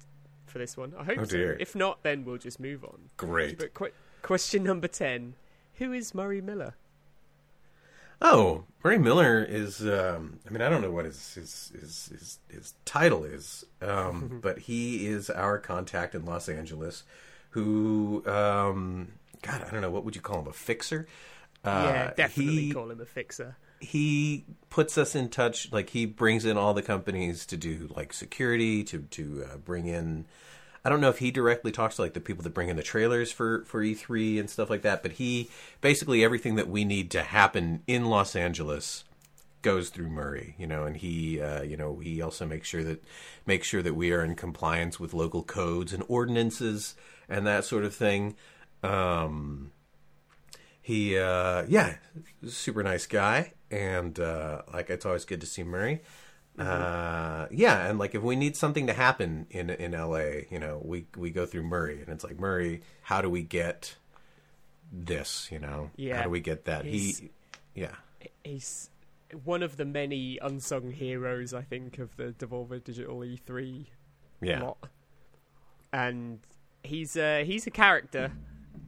[0.47, 0.95] for this one.
[0.99, 1.37] I hope Oh, so.
[1.37, 1.57] dear.
[1.61, 3.11] If not, then we'll just move on.
[3.17, 3.59] Great.
[3.59, 3.91] But qu-
[4.23, 5.35] question number ten:
[5.75, 6.75] Who is Murray Miller?
[8.21, 9.81] Oh, Murray Miller is.
[9.87, 14.39] Um, I mean, I don't know what his his his his, his title is, um,
[14.43, 17.03] but he is our contact in Los Angeles.
[17.51, 19.09] Who, um,
[19.43, 20.49] God, I don't know what would you call him?
[20.49, 21.07] A fixer?
[21.65, 23.57] Uh, yeah, definitely he, call him a fixer.
[23.81, 25.73] he puts us in touch.
[25.73, 29.87] Like he brings in all the companies to do like security to to uh, bring
[29.87, 30.27] in.
[30.85, 32.83] I don't know if he directly talks to like the people that bring in the
[32.83, 37.11] trailers for for E3 and stuff like that, but he basically everything that we need
[37.13, 39.05] to happen in Los Angeles
[39.63, 43.03] goes through Murray, you know, and he, uh, you know, he also makes sure that
[43.45, 46.95] makes sure that we are in compliance with local codes and ordinances
[47.29, 48.37] and that sort of thing.
[48.83, 49.73] Um,
[50.81, 51.97] he, uh, yeah,
[52.47, 56.01] super nice guy, and uh, like it's always good to see Murray.
[56.59, 60.81] Uh, yeah, and like if we need something to happen in in LA, you know,
[60.85, 63.97] we we go through Murray, and it's like Murray, how do we get
[64.91, 65.49] this?
[65.53, 66.17] You know, Yeah.
[66.17, 66.85] how do we get that?
[66.85, 67.31] He's- He,
[67.75, 67.95] yeah,
[68.43, 68.91] He's
[69.45, 73.87] one of the many unsung heroes, I think, of the Devolver Digital E3
[74.41, 74.63] yeah.
[74.63, 74.89] lot.
[75.93, 76.41] And
[76.89, 78.33] he's uh, he's a character.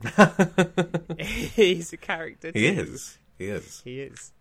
[1.18, 2.50] he's a character.
[2.52, 3.18] He is.
[3.38, 3.82] He is.
[3.84, 4.32] He is.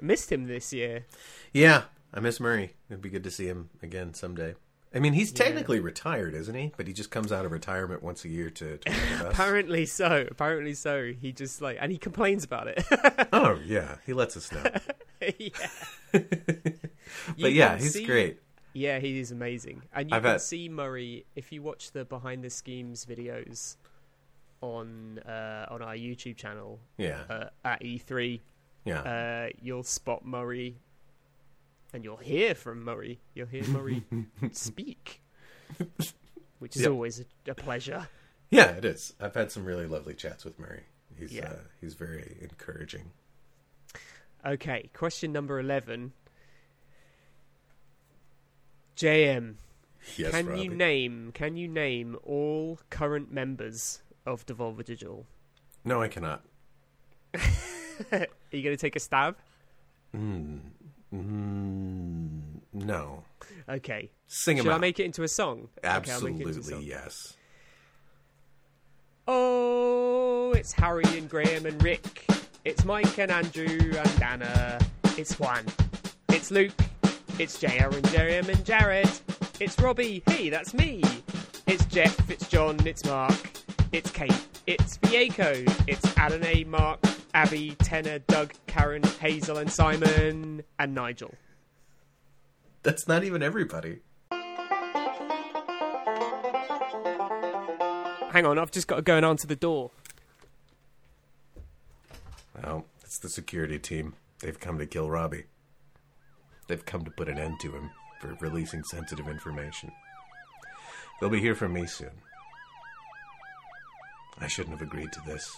[0.00, 1.06] I missed him this year.
[1.52, 2.74] Yeah, I miss Murray.
[2.88, 4.54] It'd be good to see him again someday.
[4.94, 6.72] I mean, he's technically retired, isn't he?
[6.76, 9.32] But he just comes out of retirement once a year to, to work with us.
[9.32, 10.26] Apparently so.
[10.30, 11.12] Apparently so.
[11.18, 12.84] He just like, and he complains about it.
[13.32, 14.62] oh yeah, he lets us know.
[15.38, 15.48] yeah.
[16.12, 18.40] But yeah, he's great.
[18.74, 19.82] Yeah, he is amazing.
[19.94, 23.76] And you I've can had- see Murray if you watch the behind the schemes videos
[24.60, 28.40] on uh, on our YouTube channel Yeah, uh, at E3.
[28.84, 29.00] yeah.
[29.00, 30.76] Uh, you'll spot Murray,
[31.92, 33.20] and you'll hear from Murray.
[33.34, 34.04] You'll hear Murray
[34.52, 35.20] speak,
[36.60, 38.08] which is always a, a pleasure.
[38.50, 39.14] Yeah, it is.
[39.20, 40.82] I've had some really lovely chats with Murray.
[41.18, 41.48] He's Yeah.
[41.48, 43.10] uh, he's very encouraging.
[44.46, 46.12] Okay, question number eleven.
[49.02, 49.54] JM,
[50.16, 50.62] Yes, can Robbie.
[50.62, 55.26] you name can you name all current members of Devolver Digital?
[55.84, 56.42] no, I cannot.
[57.34, 59.36] Are you going to take a stab?
[60.16, 60.60] Mm,
[61.14, 62.40] mm,
[62.72, 63.24] no.
[63.68, 64.10] Okay.
[64.28, 64.80] Sing Should I out.
[64.80, 65.68] make it into a song?
[65.84, 66.82] Okay, it into a Absolutely song.
[66.82, 67.36] yes.
[69.28, 72.26] Oh, it's Harry and Graham and Rick.
[72.64, 74.78] It's Mike and Andrew and Anna.
[75.16, 75.64] It's Juan.
[76.28, 76.72] It's Luke.
[77.38, 79.10] It's JR and Jerem and Jared.
[79.58, 80.22] It's Robbie.
[80.26, 81.02] Hey, that's me.
[81.66, 82.30] It's Jeff.
[82.30, 82.76] It's John.
[82.86, 83.50] It's Mark.
[83.90, 84.46] It's Kate.
[84.66, 85.66] It's Vieko.
[85.88, 87.00] It's Adonai, Mark,
[87.34, 91.34] Abby, Tenor, Doug, Karen, Hazel, and Simon, and Nigel.
[92.82, 94.00] That's not even everybody.
[98.30, 99.90] Hang on, I've just got to go and answer the door.
[102.62, 104.14] Well, it's the security team.
[104.40, 105.44] They've come to kill Robbie.
[106.68, 109.90] They've come to put an end to him for releasing sensitive information.
[111.20, 112.10] They'll be here from me soon.
[114.40, 115.52] I shouldn't have agreed to this.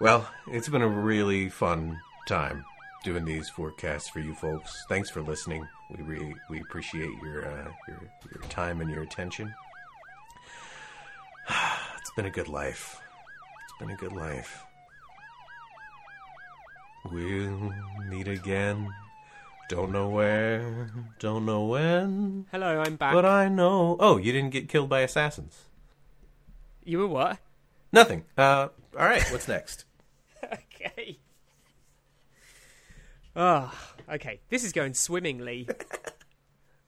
[0.00, 2.64] Well, it's been a really fun time
[3.04, 4.84] doing these forecasts for you folks.
[4.88, 5.66] Thanks for listening.
[5.96, 9.54] We re- we appreciate your uh, your your time and your attention.
[11.98, 13.00] it's been a good life.
[13.64, 14.64] It's been a good life.
[17.10, 17.72] We'll
[18.10, 18.88] meet again.
[19.68, 23.12] Don't know where, don't know when, Hello, I'm back.
[23.12, 23.96] but I know.
[23.98, 25.64] Oh, you didn't get killed by assassins.
[26.84, 27.38] You were what?
[27.90, 28.24] Nothing.
[28.38, 29.24] Uh, all right.
[29.32, 29.84] What's next?
[30.44, 31.18] okay.
[33.34, 33.74] Ah,
[34.08, 34.40] okay.
[34.50, 35.68] This is going swimmingly.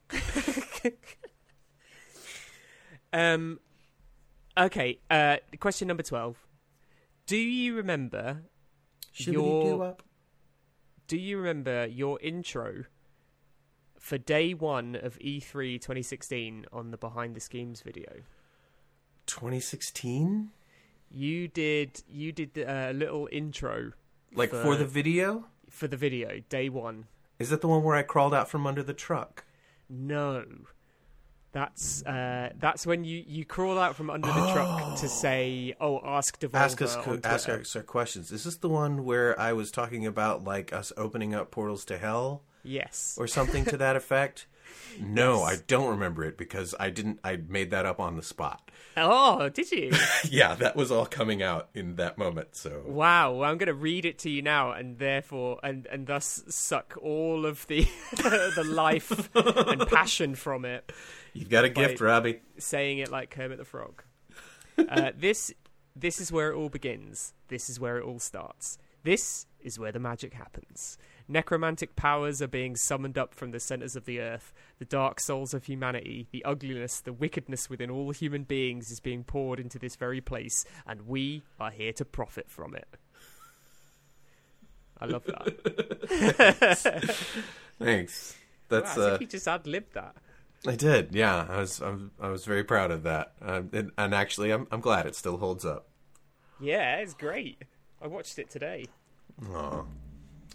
[3.13, 3.59] um,
[4.57, 4.99] okay.
[5.11, 6.37] Uh, question number twelve.
[7.25, 8.43] Do you remember?
[9.15, 10.03] Your- up.
[11.09, 12.83] Do you remember your intro
[13.97, 18.21] for day one of E E3 2016 on the Behind the Schemes video?
[19.25, 20.51] 2016.
[21.09, 22.03] You did.
[22.07, 23.93] You did a uh, little intro
[24.35, 25.45] Like For- for the video.
[25.67, 27.07] for the video, day one.
[27.39, 29.45] Is that the one where I crawled out from under the truck?
[29.89, 30.45] No.
[31.51, 35.99] That's uh, that's when you, you crawl out from under the truck to say, "Oh,
[36.05, 38.31] ask Devolver." ask us ask us our questions.
[38.31, 41.97] Is this the one where I was talking about like us opening up portals to
[41.97, 43.15] hell Yes.
[43.19, 44.45] or something to that effect?
[45.01, 45.59] No, Yes.
[45.59, 47.19] I don't remember it because I didn't.
[47.23, 48.69] I made that up on the spot.
[48.97, 49.91] Oh, did you?
[50.29, 52.55] yeah, that was all coming out in that moment.
[52.55, 53.31] So wow.
[53.33, 56.95] Well, I'm going to read it to you now, and therefore, and and thus suck
[57.01, 60.91] all of the the life and passion from it,
[61.33, 62.01] you've got a gift.
[62.01, 62.41] Robbie.
[62.57, 64.03] saying it like Kermit the Frog.
[64.87, 65.51] Uh, this
[65.93, 67.33] this is where it all begins.
[67.49, 68.77] This is where it all starts.
[69.03, 70.97] This is where the magic happens.
[71.27, 74.53] Necromantic powers are being summoned up from the centers of the earth.
[74.79, 79.23] The dark souls of humanity, the ugliness, the wickedness within all human beings is being
[79.23, 82.87] poured into this very place, and we are here to profit from it.
[84.99, 87.15] I love that.
[87.79, 88.35] Thanks.
[88.67, 90.15] That's wow, uh, if you just ad libbed that.
[90.67, 91.15] I did.
[91.15, 91.81] Yeah, I was.
[91.81, 93.33] I was, I was very proud of that.
[93.41, 94.67] Um, and, and actually, I'm.
[94.71, 95.87] I'm glad it still holds up.
[96.59, 97.63] Yeah, it's great.
[98.01, 98.85] I watched it today.
[99.49, 99.83] Aw.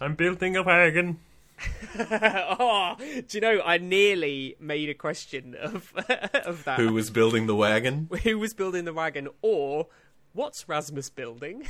[0.01, 1.19] I'm building a wagon.
[1.99, 3.61] oh, do you know?
[3.65, 5.91] I nearly made a question of
[6.45, 6.79] of that.
[6.79, 8.09] Who was building the wagon?
[8.23, 9.87] Who was building the wagon, or
[10.33, 11.65] what's Rasmus building?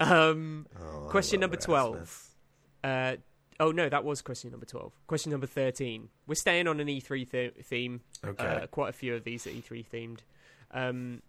[0.00, 2.30] um, Oh, Question love number 12.
[2.82, 3.16] Uh,
[3.60, 4.92] oh no, that was question number twelve.
[5.06, 6.08] Question number thirteen.
[6.26, 8.00] We're staying on an E3 th- theme.
[8.24, 8.44] Okay.
[8.44, 10.18] Uh, quite a few of these are E3 themed.
[10.72, 11.22] Um,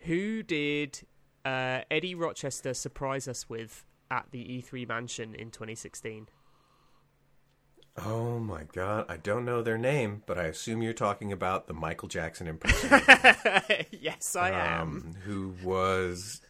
[0.00, 1.00] who did
[1.44, 6.28] uh, Eddie Rochester surprise us with at the E3 mansion in 2016?
[8.04, 11.74] Oh my god, I don't know their name, but I assume you're talking about the
[11.74, 13.84] Michael Jackson impersonator.
[13.90, 14.80] yes, I am.
[14.80, 16.40] um, who was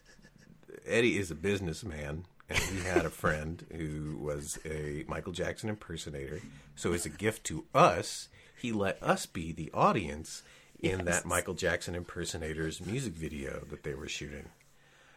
[0.85, 6.41] Eddie is a businessman, and he had a friend who was a Michael Jackson impersonator.
[6.75, 8.29] So, as a gift to us,
[8.59, 10.43] he let us be the audience
[10.79, 14.49] in that Michael Jackson impersonator's music video that they were shooting.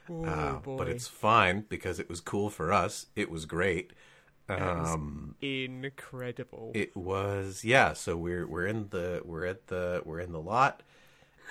[0.08, 3.06] Oh, Uh, but it's fine because it was cool for us.
[3.16, 3.92] It was great.
[4.48, 6.70] was Um, incredible.
[6.74, 7.92] it was yeah.
[7.92, 10.82] So we're we're in the we're at the we're in the lot,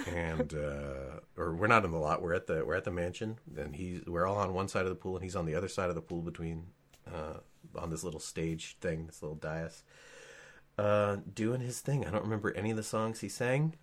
[0.07, 2.21] and uh, or we're not in the lot.
[2.21, 4.89] We're at the we're at the mansion, and he's we're all on one side of
[4.89, 6.67] the pool, and he's on the other side of the pool between
[7.13, 7.39] uh,
[7.77, 9.83] on this little stage thing, this little dais,
[10.77, 12.05] uh, doing his thing.
[12.05, 13.75] I don't remember any of the songs he sang,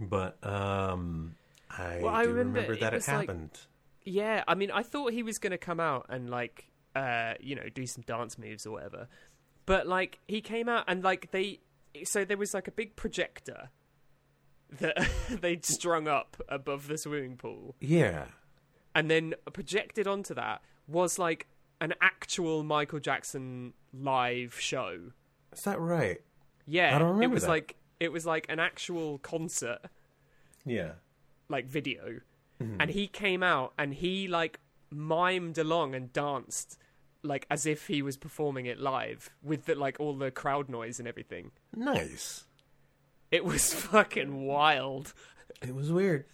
[0.00, 1.34] but um,
[1.70, 3.50] I Well, I remember remember, that it, like- happened.
[4.06, 7.54] Yeah, I mean, I thought he was going to come out and like, uh, you
[7.56, 9.08] know, do some dance moves or whatever,
[9.64, 11.60] but like he came out and like they,
[12.04, 13.70] so there was like a big projector
[14.78, 15.08] that
[15.40, 18.26] they'd strung up above the swimming pool, Yeah.
[18.94, 21.46] and then projected onto that was like
[21.80, 25.10] an actual Michael Jackson live show.
[25.52, 26.20] Is that right?
[26.66, 27.48] Yeah, I don't remember It was that.
[27.50, 29.80] like it was like an actual concert,
[30.64, 30.92] Yeah.
[31.48, 32.20] like video,
[32.62, 32.80] Mm-hmm.
[32.80, 34.60] and he came out and he like
[34.94, 36.78] mimed along and danced
[37.24, 41.00] like as if he was performing it live with the, like all the crowd noise
[41.00, 41.50] and everything.
[41.74, 42.44] Nice.
[43.34, 45.12] It was fucking wild.
[45.60, 46.24] It was weird.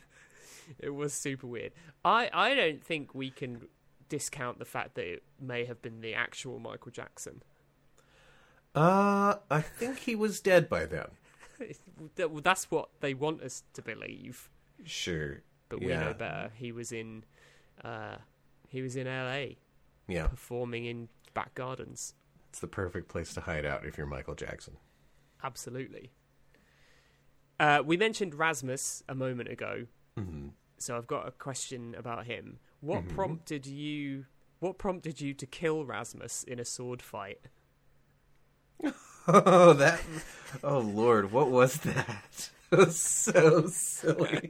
[0.79, 1.73] It was super weird.
[2.05, 3.63] I I don't think we can
[4.09, 7.43] discount the fact that it may have been the actual Michael Jackson.
[8.75, 11.09] Uh, I think he was dead by then.
[12.17, 14.49] That's what they want us to believe.
[14.85, 15.43] Sure.
[15.69, 16.01] but we Yeah.
[16.05, 16.51] know better.
[16.55, 17.25] He was in,
[17.85, 18.17] uh,
[18.69, 19.59] he was in L.A.
[20.09, 22.15] Yeah, performing in back gardens.
[22.49, 24.77] it's the perfect place to hide out if you're Michael Jackson.
[25.43, 26.11] Absolutely.
[27.61, 29.87] Uh, we mentioned Rasmus a moment ago,
[30.17, 30.49] hmm
[30.79, 32.59] so I've got a question about him.
[32.81, 34.25] What prompted you?
[34.61, 37.39] What prompted you to kill Rasmus in a sword fight?
[39.29, 40.01] Oh, that.
[40.65, 42.51] Oh Lord, what was that?
[42.73, 44.49] It was so silly.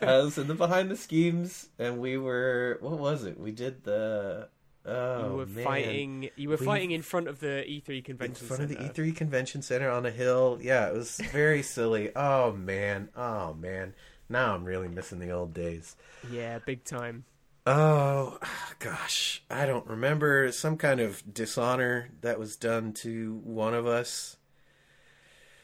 [0.00, 2.78] I was in the behind the schemes, and we were.
[2.80, 3.38] What was it?
[3.38, 4.48] We did the.
[4.86, 5.64] Oh you were man.
[5.64, 6.30] fighting.
[6.36, 8.42] You were We- fighting in front of the E3 convention.
[8.42, 8.76] in front of the.
[8.76, 10.58] E3 convention center on a hill.
[10.60, 12.10] Yeah, it was very silly.
[12.16, 13.10] Oh man.
[13.16, 13.94] Oh man.
[14.28, 15.96] Now I'm really missing the old days.
[16.30, 17.24] Yeah, big time.
[17.66, 18.38] Oh
[18.78, 24.38] gosh, I don't remember some kind of dishonor that was done to one of us.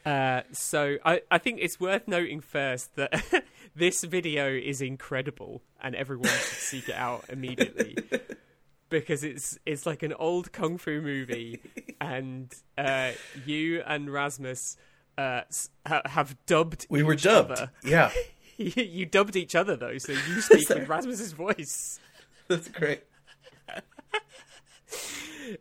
[0.05, 3.43] Uh, so I, I think it's worth noting first that
[3.75, 7.97] this video is incredible and everyone should seek it out immediately
[8.89, 11.59] because it's it's like an old kung fu movie
[12.01, 13.11] and uh,
[13.45, 14.77] you and Rasmus
[15.17, 15.41] uh,
[15.85, 17.51] ha- have dubbed We were dubbed.
[17.51, 17.71] other.
[17.83, 18.11] Yeah,
[18.57, 21.99] you, you dubbed each other though, so you speak with Rasmus's voice.
[22.47, 23.03] that's great.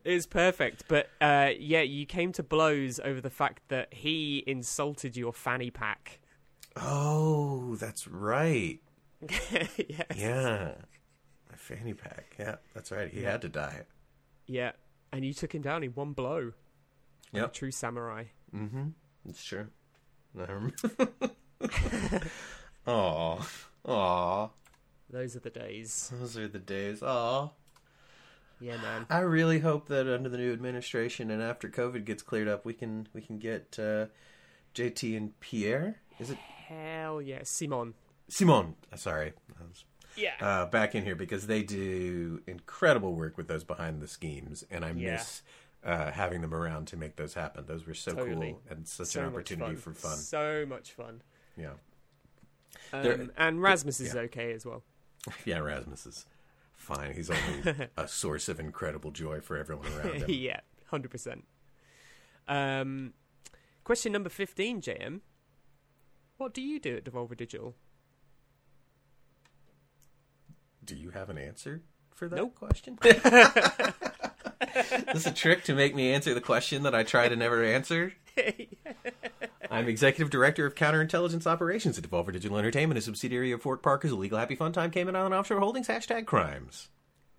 [0.05, 5.17] It's perfect, but uh, yeah, you came to blows over the fact that he insulted
[5.17, 6.19] your fanny pack.
[6.75, 8.81] Oh, that's right.
[9.21, 9.69] yes.
[10.17, 10.73] Yeah,
[11.51, 12.35] my fanny pack.
[12.39, 13.09] Yeah, that's right.
[13.11, 13.33] He Yeah.
[13.33, 13.83] had to die.
[14.47, 14.73] Yeah,
[15.13, 16.53] and you took him down in one blow.
[17.33, 18.25] Like true samurai.
[18.55, 18.89] Mm-hmm.
[19.29, 19.67] It's true.
[20.39, 20.75] I remember.
[22.87, 23.47] Aw,
[23.85, 24.49] aw.
[25.11, 26.11] Those are the days.
[26.15, 27.03] Those are the days.
[27.03, 27.49] Aw.
[28.61, 29.07] Yeah, man.
[29.11, 32.73] I really hope that under the new administration and after COVID gets cleared up, we
[32.75, 34.07] can we can get uh,
[34.75, 35.97] JT and Pierre.
[36.19, 37.95] Is it Hell yeah, Simon.
[38.29, 38.75] Simon?
[38.93, 39.85] uh, Sorry, I was,
[40.17, 40.35] Yeah.
[40.41, 44.85] uh, back in here because they do incredible work with those behind the schemes, and
[44.85, 45.13] I Yeah.
[45.17, 45.43] miss
[45.85, 47.65] uh, having them around to make those happen.
[47.67, 48.53] Those were so Totally.
[48.53, 49.95] cool and such so an opportunity fun.
[49.95, 50.17] for fun.
[50.17, 51.23] So much fun.
[51.57, 51.75] Yeah,
[52.93, 54.23] Um, and Rasmus is yeah.
[54.23, 54.83] okay as well.
[55.45, 55.59] yeah.
[55.59, 56.27] Rasmus is
[56.75, 57.15] fine.
[57.15, 60.25] He's only a source of incredible joy for everyone around him.
[60.31, 61.45] yeah, hundred percent.
[62.49, 63.13] Um,
[63.85, 65.21] question number fifteen, JM.
[66.37, 67.75] What do you do at Devolver Digital?
[70.87, 72.55] Do you have an answer for that Nope.
[72.55, 72.97] question?
[73.05, 73.15] Is
[75.13, 78.13] this a trick to make me answer the question that I try to never answer?
[79.71, 84.13] I'm Executive Director of Counterintelligence Operations at Devolver Digital Entertainment, a subsidiary of Fork Parker's
[84.13, 86.89] Illegal Happy Fun Time Cayman Island Offshore Holdings, hashtag crimes.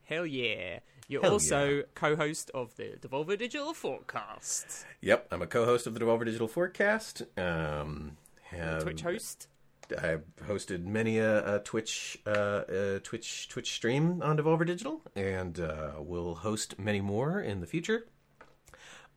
[0.03, 0.79] Hell yeah!
[1.07, 1.81] You're Hell also yeah.
[1.95, 4.85] co-host of the Devolver Digital Forecast.
[4.99, 7.21] Yep, I'm a co-host of the Devolver Digital Forecast.
[7.37, 8.17] Um,
[8.51, 9.47] have, Twitch host.
[9.97, 15.91] I've hosted many a, a Twitch uh, Twitch Twitch stream on Devolver Digital, and uh,
[15.99, 18.07] will host many more in the future.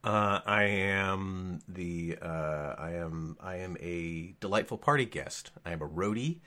[0.02, 5.50] Uh, I am the uh, I am I am a delightful party guest.
[5.64, 6.40] I am a roadie.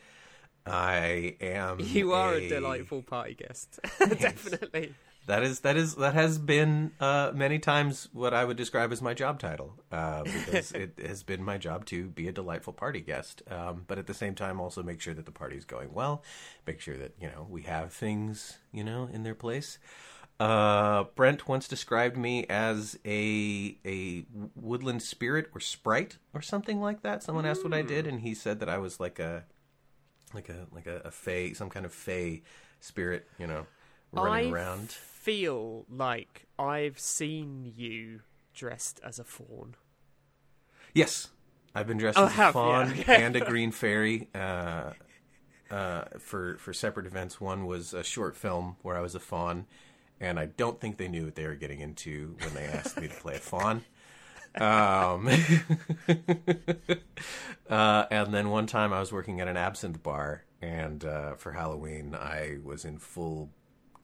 [0.65, 1.79] I am.
[1.79, 3.79] You are a, delightful party guest.
[3.99, 4.93] Definitely.
[5.25, 9.01] That is that is that has been uh, many times what I would describe as
[9.01, 12.99] my job title uh, because it has been my job to be a delightful party
[12.99, 15.93] guest, um, but at the same time also make sure that the party is going
[15.93, 16.23] well,
[16.67, 19.77] make sure that you know we have things you know in their place.
[20.39, 27.01] Uh, Brent once described me as a a woodland spirit or sprite or something like
[27.03, 27.23] that.
[27.23, 29.45] Someone asked what I did, and he said that I was like a
[30.33, 32.41] like a like a, a fey, some kind of fey
[32.81, 33.67] spirit, you know,
[34.11, 34.97] running I around.
[35.23, 38.21] Feel like I've seen you
[38.53, 39.75] dressed as a fawn.
[40.93, 41.29] Yes,
[41.73, 43.23] I've been dressed Oh, as a have fawn Okay.
[43.23, 44.91] and a green fairy uh,
[45.71, 47.39] uh, for for separate events.
[47.41, 49.65] One was a short film where I was a fawn,
[50.19, 53.07] and I don't think they knew what they were getting into when they asked me
[53.07, 53.83] to play a fawn.
[54.59, 55.27] Um,
[57.69, 61.53] uh, and then one time I was working at an absinthe bar, and uh, for
[61.53, 63.49] Halloween I was in full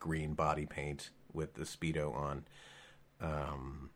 [0.00, 2.44] green body paint with the speedo on,
[3.20, 3.90] um,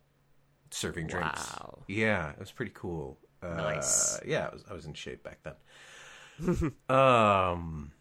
[0.70, 1.52] serving drinks.
[1.52, 1.82] Wow.
[1.88, 3.18] Yeah, it was pretty cool.
[3.42, 4.20] Uh, Nice.
[4.24, 6.72] Yeah, I was, I was in shape back then.
[6.88, 7.92] um,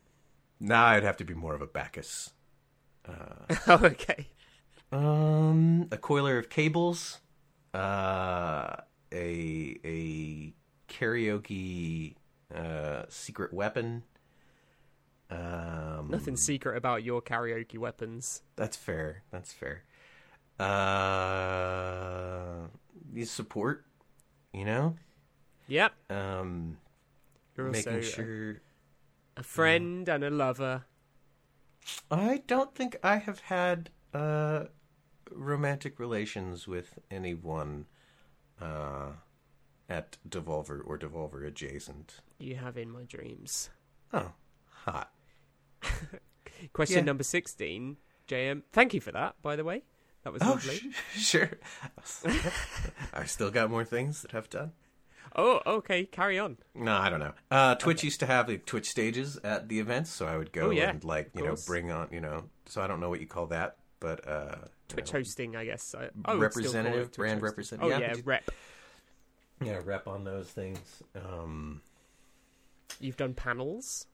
[0.59, 2.31] now I'd have to be more of a Bacchus.
[3.07, 3.13] oh,
[3.85, 4.27] okay.
[4.91, 7.19] Um, a coiler of cables,
[7.73, 8.75] uh,
[9.11, 10.53] a a
[10.87, 12.15] karaoke
[12.53, 14.03] uh, secret weapon.
[15.35, 18.43] Um, Nothing secret about your karaoke weapons.
[18.55, 19.23] That's fair.
[19.31, 19.83] That's fair.
[21.33, 22.67] Uh,
[23.13, 23.85] you support,
[24.53, 24.95] you know,
[25.67, 25.93] Yep.
[26.11, 26.77] um,
[27.57, 28.61] You're making a- sure.
[29.37, 30.85] a friend and a lover.
[32.11, 34.65] I don't think I have had uh,
[35.31, 37.87] romantic relations with anyone
[38.61, 39.13] uh,
[39.89, 42.21] at Devolver or Devolver adjacent.
[42.37, 43.69] You have in my dreams.
[44.13, 44.33] Oh,
[44.85, 45.11] hot.
[46.73, 47.03] Question Yeah.
[47.03, 48.63] number 16, JM.
[48.71, 49.83] Thank you for that, by the way.
[50.23, 50.75] That was Oh, lovely.
[50.77, 51.51] sh- sure.
[53.13, 54.71] I still got more things that I've done.
[55.35, 56.05] Oh, okay.
[56.05, 56.57] Carry on.
[56.75, 57.33] No, I don't know.
[57.51, 60.67] Uh, Twitch used to have like, Twitch stages at the events, so I would go
[60.67, 62.45] Oh, yeah, and like you know bring on you know.
[62.67, 65.65] So I don't know what you call that, but uh, you Twitch know, hosting, I
[65.65, 65.95] guess.
[65.97, 67.43] I, I call it Representative, brand hosting.
[67.43, 67.93] representative.
[67.93, 68.51] Oh, Yeah, yeah, rep.
[69.63, 71.01] yeah, rep on those things.
[71.15, 71.81] Um,
[72.99, 74.05] You've done panels.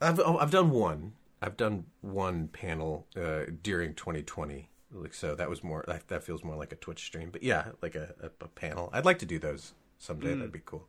[0.00, 1.12] I've oh, I've done one.
[1.40, 4.70] I've done one panel uh, during 2020.
[4.92, 7.30] Like so, that was more that, that feels more like a Twitch stream.
[7.30, 8.90] But yeah, like a, a, a panel.
[8.92, 10.28] I'd like to do those someday.
[10.28, 10.38] Mm.
[10.38, 10.86] That'd be cool.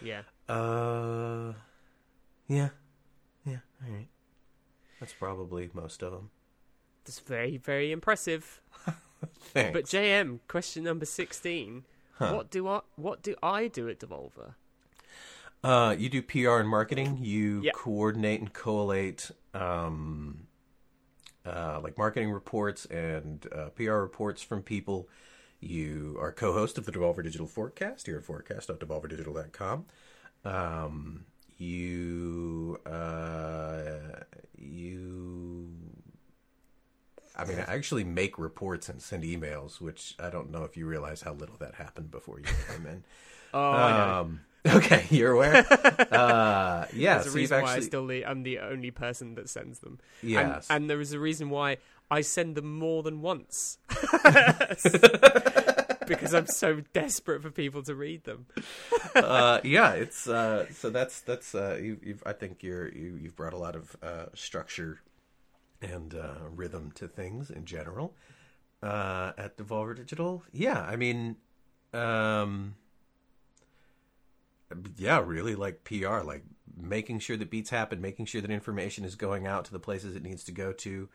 [0.00, 0.22] Yeah.
[0.48, 1.54] Uh,
[2.46, 2.68] yeah,
[3.44, 3.58] yeah.
[3.84, 4.08] All right.
[5.00, 6.30] That's probably most of them.
[7.04, 8.60] That's very, very impressive.
[9.40, 9.72] Thanks.
[9.72, 11.84] But JM, question number 16.
[12.14, 12.34] Huh.
[12.34, 14.54] What do I what do I do at Devolver?
[15.62, 17.18] Uh, you do PR and marketing.
[17.20, 17.74] You Yep.
[17.74, 20.46] coordinate and collate um,
[21.44, 25.08] uh, like marketing reports and uh, PR reports from people.
[25.60, 28.06] You are co-host of the Devolver Digital Forecast.
[28.06, 29.86] You're at forecast.devolverdigital.com.
[30.44, 31.24] Um,
[31.56, 33.82] you uh,
[34.56, 35.70] you.
[37.36, 40.86] I mean, I actually make reports and send emails, which I don't know if you
[40.86, 43.04] realize how little that happened before you came in.
[43.54, 43.72] Oh.
[43.72, 45.64] Um, okay, you're aware.
[46.12, 49.48] uh, yeah, There's a so reason why I still the, I'm the only person that
[49.48, 49.98] sends them.
[50.22, 50.66] And- Yes.
[50.70, 51.78] And, there is a reason why
[52.10, 53.78] I send them more than once.
[56.06, 58.46] because I'm so desperate for people to read them.
[59.14, 63.36] uh, yeah, it's uh, so that's that's uh, you, you've I think you're you, you've
[63.36, 65.00] brought a lot of uh, structure
[65.82, 68.14] and uh, rhythm to things in general
[68.82, 70.42] uh, at Devolver Digital.
[70.52, 71.36] Yeah, I mean,
[71.92, 72.74] um,
[74.96, 76.44] yeah, really like PR, like
[76.76, 80.14] making sure that beats happen, making sure that information is going out to the places
[80.14, 81.08] it needs to go to,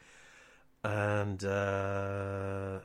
[0.84, 2.80] and uh,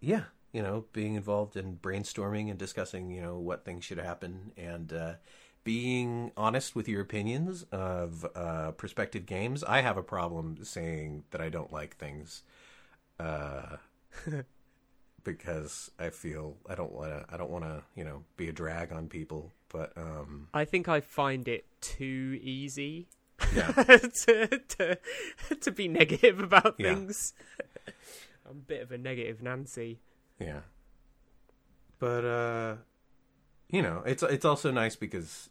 [0.00, 4.52] yeah, you know, being involved in brainstorming and discussing, you know, what things should happen
[4.56, 5.14] and uh,
[5.64, 9.64] being honest with your opinions of uh, prospective games.
[9.64, 12.42] I have a problem saying that I don't like things
[13.18, 13.78] uh,
[15.24, 17.34] because I feel I don't want to.
[17.34, 19.50] I don't want to, you know, be a drag on people.
[19.74, 23.08] But um, I think I find it too easy
[23.56, 24.98] yeah, to, to
[25.60, 26.94] to be negative about Yeah.
[26.94, 27.34] things.
[28.48, 29.98] I'm a bit of a negative Nancy.
[30.38, 30.60] Yeah.
[31.98, 32.76] But uh
[33.68, 35.50] you know, it's it's also nice because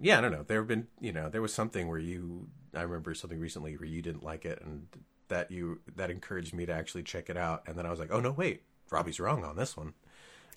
[0.00, 0.44] yeah, I don't know.
[0.44, 3.86] There have been, you know, there was something where you I remember something recently where
[3.86, 4.86] you didn't like it and
[5.28, 8.10] that you that encouraged me to actually check it out and then I was like,
[8.12, 8.62] "Oh no, wait.
[8.90, 9.92] Robbie's wrong on this one."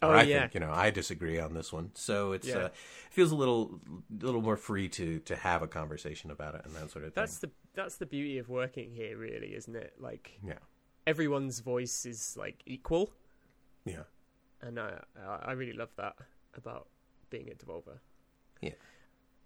[0.01, 0.41] Oh, Or I yeah.
[0.41, 2.57] think you know I disagree on this one, so it's Yeah.
[2.57, 2.69] uh,
[3.11, 3.79] feels a little
[4.21, 7.13] a little more free to to have a conversation about it and that sort of
[7.13, 7.21] thing.
[7.21, 9.93] That's the that's the beauty of working here, really, isn't it?
[9.99, 10.59] Like yeah,
[11.07, 13.13] everyone's voice is like equal,
[13.85, 14.03] yeah,
[14.61, 16.15] and I I I really love that
[16.55, 16.87] about
[17.29, 17.99] being at Devolver.
[18.61, 18.71] yeah.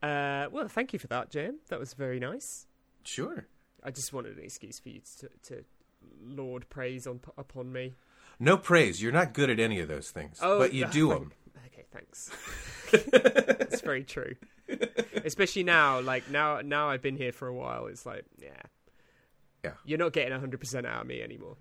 [0.01, 1.59] Uh, well, thank you for that, Jim.
[1.67, 2.67] That was very nice.
[3.03, 3.47] Sure.
[3.83, 5.65] I just wanted an excuse for you to to
[6.21, 7.95] lord praise on upon me.
[8.39, 9.01] No praise.
[9.01, 11.31] You're not good at any of those things, but you do them.
[11.67, 12.31] Okay, thanks.
[13.71, 14.35] It's very true.
[15.23, 17.85] Especially now, like now, now I've been here for a while.
[17.87, 18.49] It's like, yeah,
[19.63, 19.73] Yeah.
[19.85, 21.57] you're not getting hundred percent out of me anymore.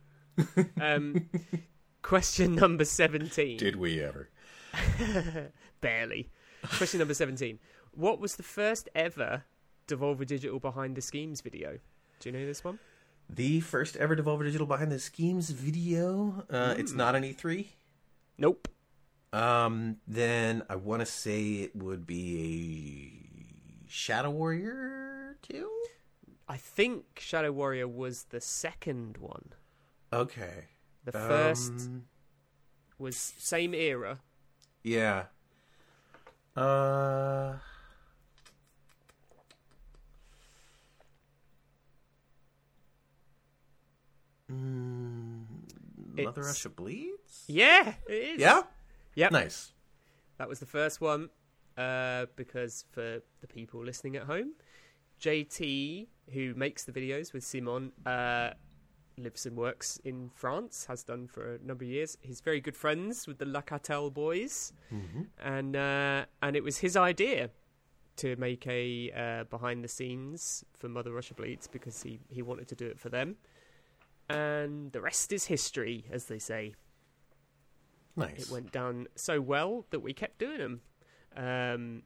[0.80, 1.28] um,
[2.02, 3.58] question number seventeen.
[3.58, 4.30] Did we ever?
[5.80, 6.30] Barely.
[6.62, 7.58] Question number seventeen.
[7.92, 9.44] What was the first ever
[9.86, 11.78] Devolver Digital behind the schemes video?
[12.20, 12.78] Do you know this one?
[13.30, 16.44] The first ever Devolver Digital Behind the Schemes video.
[16.50, 17.66] Uh, It's not an E3.
[18.38, 18.68] Nope.
[19.32, 25.70] Um, then I want to say it would be a Shadow Warrior 2?
[26.48, 29.52] I think Shadow Warrior was the second one.
[30.12, 30.64] Okay.
[31.04, 32.04] The first Um,
[32.98, 34.20] was same era.
[34.82, 35.26] yeah.
[36.56, 37.58] Uh.
[46.24, 47.44] Mother It's- Russia Bleeds?
[47.46, 48.40] Yeah, it is.
[48.40, 48.62] Yeah?
[49.14, 49.32] Yep.
[49.32, 49.72] Nice.
[50.38, 51.30] That was the first one.
[51.76, 54.52] Uh, because for the people listening at home,
[55.20, 58.50] JT, who makes the videos with Simon, uh,
[59.16, 62.18] lives and works in France, has done for a number of years.
[62.20, 64.72] He's very good friends with the Le Cartel boys,
[65.42, 67.50] and uh, and it was his idea
[68.16, 72.68] to make a uh, behind the scenes for Mother Russia Bleeds because he he wanted
[72.68, 73.36] to do it for them,
[74.28, 76.74] and the rest is history, as they say
[78.16, 78.46] Nice.
[78.46, 80.80] it went down so well that we kept doing them.
[81.36, 82.02] Um,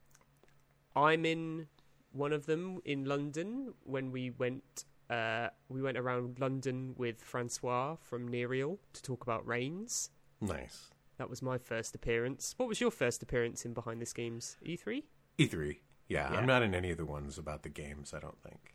[0.94, 1.68] I'm in
[2.12, 4.84] one of them in London when we went.
[5.08, 10.10] Uh, we went around London with Francois from Nerial to talk about Reigns.
[10.40, 10.90] Nice.
[11.18, 12.54] That was my first appearance.
[12.56, 14.56] What was your first appearance in Behind the Schemes?
[14.62, 15.02] E E3?
[15.38, 15.76] E3.
[16.08, 16.38] Yeah, Yeah.
[16.38, 18.74] I'm not in any of the ones about the games, I don't think.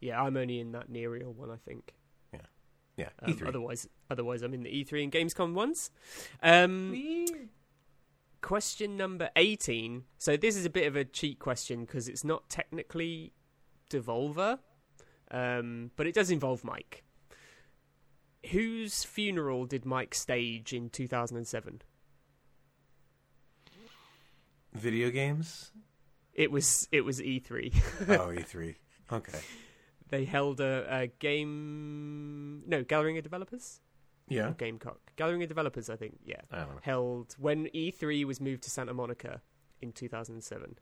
[0.00, 1.94] Yeah, I'm only in that Nerial one, I think.
[2.96, 3.48] Yeah, Um, E3.
[3.48, 5.90] Otherwise, otherwise, I'm in the E3 and Gamescom ones.
[6.42, 7.26] Um,
[8.40, 10.04] question number 18.
[10.18, 13.32] So this is a bit of a cheat question because it's not technically
[13.90, 14.58] Devolver,
[15.30, 17.02] um, but it does involve Mike.
[18.50, 21.82] Whose funeral did Mike stage in 2007?
[24.72, 25.72] Video games?
[26.34, 27.74] It was it was E3.
[28.08, 28.74] oh, E3.
[29.12, 29.38] Okay.
[30.08, 33.80] they held a, a game no Gathering of Developers
[34.28, 34.48] Yeah.
[34.48, 36.80] or Gamecock Gathering of Developers I think yeah I don't know.
[36.82, 39.40] held when E3 was moved to Santa Monica
[39.80, 40.78] in 2007.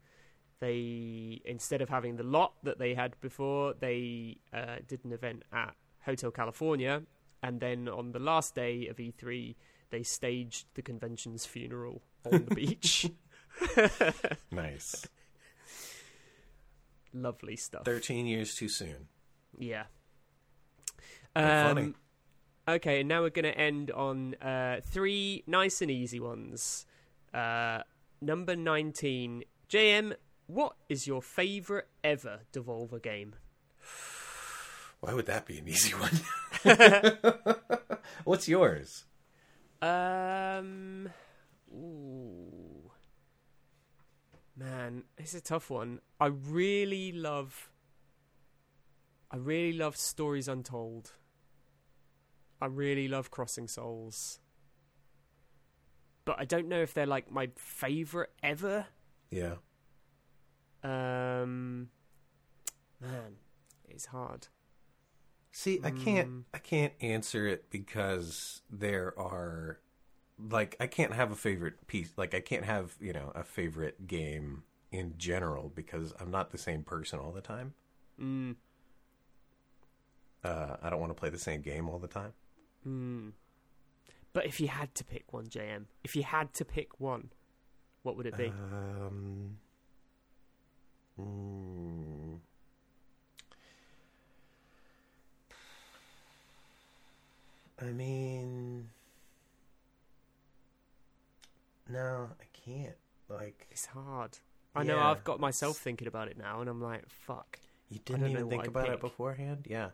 [0.60, 5.42] They instead of having the lot that they had before, they uh, did an event
[5.52, 7.02] at Hotel California,
[7.42, 9.56] and then on the last day of E3,
[9.90, 13.10] they staged the convention's funeral on the beach.
[14.52, 15.06] Nice.
[17.12, 17.84] Lovely stuff.
[17.84, 19.08] 13 years too soon.
[19.58, 19.84] Yeah.
[21.36, 21.94] Um,
[22.68, 26.86] okay, and now we're going to end on uh, three nice and easy ones.
[27.32, 27.80] Uh,
[28.20, 29.44] number 19.
[29.68, 30.14] JM,
[30.46, 33.34] what is your favourite ever Devolver game?
[35.00, 36.20] Why would that be an easy one?
[38.24, 39.04] What's yours?
[39.82, 41.10] Um.
[41.72, 42.90] Ooh.
[44.56, 46.00] Man, it's a tough one.
[46.20, 47.68] I really love.
[49.34, 51.10] I really love Stories Untold.
[52.62, 54.38] I really love Crossing Souls.
[56.24, 58.86] But I don't know if they're like my favorite ever.
[59.32, 59.56] Yeah.
[60.84, 61.88] Um.
[63.00, 63.38] Man,
[63.88, 64.46] it's hard.
[65.50, 69.80] See, I can't I can't answer it because there are
[70.38, 74.06] like I can't have a favorite piece like I can't have, you know, a favorite
[74.06, 74.62] game
[74.92, 77.74] in general because I'm not the same person all the time.
[78.20, 78.54] Mm.
[80.44, 82.32] Uh, I don't want to play the same game all the time.
[82.86, 83.32] Mm.
[84.34, 87.30] But if you had to pick one, JM, if you had to pick one,
[88.02, 88.48] what would it be?
[88.48, 89.56] Um,
[91.18, 92.38] mm,
[97.80, 98.88] I mean,
[101.88, 102.96] no, I can't.
[103.28, 104.38] Like, It's hard.
[104.74, 107.60] I know I've got myself thinking about it now, and I'm like, fuck.
[107.88, 109.00] you didn't even think I'd about it pick.
[109.00, 109.66] beforehand?
[109.70, 109.90] Yeah.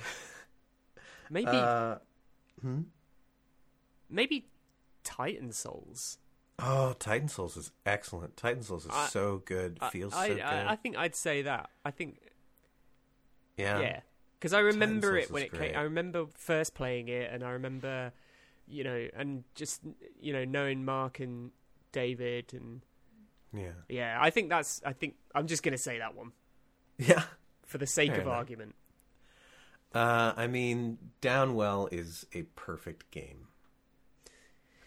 [1.30, 1.96] Maybe, Uh,
[2.60, 2.82] hmm?
[4.08, 4.48] maybe
[5.02, 6.18] Titan Souls.
[6.58, 8.36] Oh, Titan Souls is excellent.
[8.36, 9.78] Titan Souls is I- so good.
[9.90, 10.42] Feels I, so good.
[10.42, 11.68] I, I think I'd say that.
[11.84, 12.18] I think
[13.56, 13.80] yeah.
[13.80, 14.00] yeah,
[14.38, 15.74] because I remember it when it came.
[15.76, 18.12] I remember first playing it, and I remember,
[18.68, 19.82] you know, and just
[20.20, 21.50] you know knowing Mark and
[21.92, 22.82] David, and
[23.52, 23.72] Yeah.
[23.88, 24.80] yeah, I think that's.
[24.86, 26.32] I think I'm just gonna say that one
[26.98, 27.24] Yeah.
[27.64, 28.36] for the sake Fair of enough.
[28.36, 28.74] argument.
[29.96, 33.48] Uh, I mean, Downwell is a perfect game.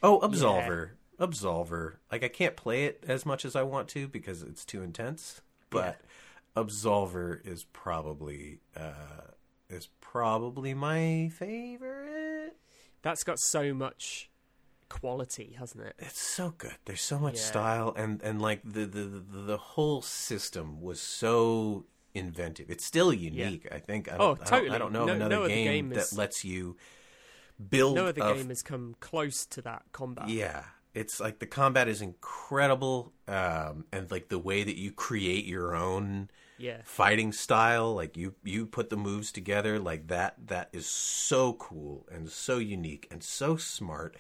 [0.04, 0.92] Oh, Absolver.
[1.20, 1.96] Absolver.
[2.12, 5.42] Like, I can't play it as much as I want to because it's too intense.
[5.72, 6.00] But
[6.56, 9.32] Absolver is probably uh,
[9.70, 12.56] is probably my favorite.
[13.02, 14.30] That's got so much
[14.90, 15.96] quality, hasn't it?
[16.00, 16.76] It's so good.
[16.86, 17.42] There's so much Yeah.
[17.42, 22.70] style, and and like the, the the the whole system was so inventive.
[22.70, 23.68] It's still unique.
[23.72, 24.12] I think.
[24.12, 24.70] I Oh, don't, I don't- totally.
[24.76, 26.78] I don't know No- another no game, game that is- lets you
[27.70, 27.96] build.
[27.96, 30.30] No other a- game has come close to that combat.
[30.30, 35.46] Yeah, it's like the combat is incredible, um, and like the way that you create
[35.46, 36.82] your own Yeah.
[36.84, 40.36] fighting style, like you you put the moves together, like that.
[40.48, 44.16] That is so cool and so unique and so smart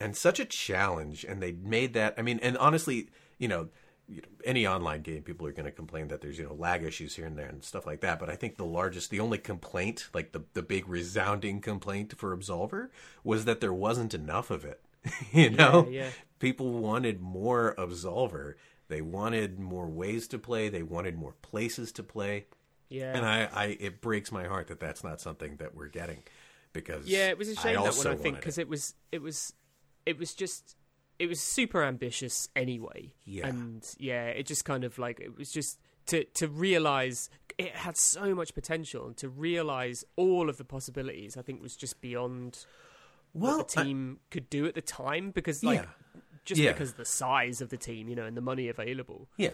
[0.00, 1.24] and such a challenge.
[1.24, 2.14] And they made that.
[2.18, 3.08] I mean, and honestly,
[3.38, 3.68] you know.
[4.08, 6.82] You know, Any online game, people are going to complain that there's you know lag
[6.82, 8.18] issues here and there and stuff like that.
[8.18, 12.36] But I think the largest, the only complaint, like the the big resounding complaint for
[12.36, 12.88] Absolver,
[13.22, 14.80] was that there wasn't enough of it.
[15.32, 16.10] you know, yeah.
[16.38, 18.54] people wanted more Absolver.
[18.88, 20.68] They wanted more ways to play.
[20.68, 22.46] They wanted more places to play.
[22.88, 23.16] Yeah.
[23.16, 26.22] And I, I, it breaks my heart that that's not something that we're getting,
[26.72, 28.06] because Yeah, it was a shame that one.
[28.06, 28.62] I think because it.
[28.62, 29.52] it was it was
[30.06, 30.76] it was just
[31.18, 33.12] it was super ambitious anyway.
[33.24, 33.46] Yeah.
[33.48, 37.96] and yeah, it just kind of like it was just to to realize it had
[37.96, 41.36] so much potential and to realize all of the possibilities.
[41.36, 42.66] I think was just beyond
[43.32, 46.72] well, what the I- team could do at the time because like yeah, just Yeah.
[46.72, 49.28] because of the size of the team, you know, and the money available.
[49.36, 49.50] yeah.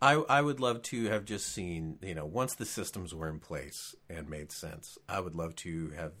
[0.00, 3.38] I, I would love to have just seen, you know, once the systems were in
[3.38, 6.12] place and made sense, I would love to have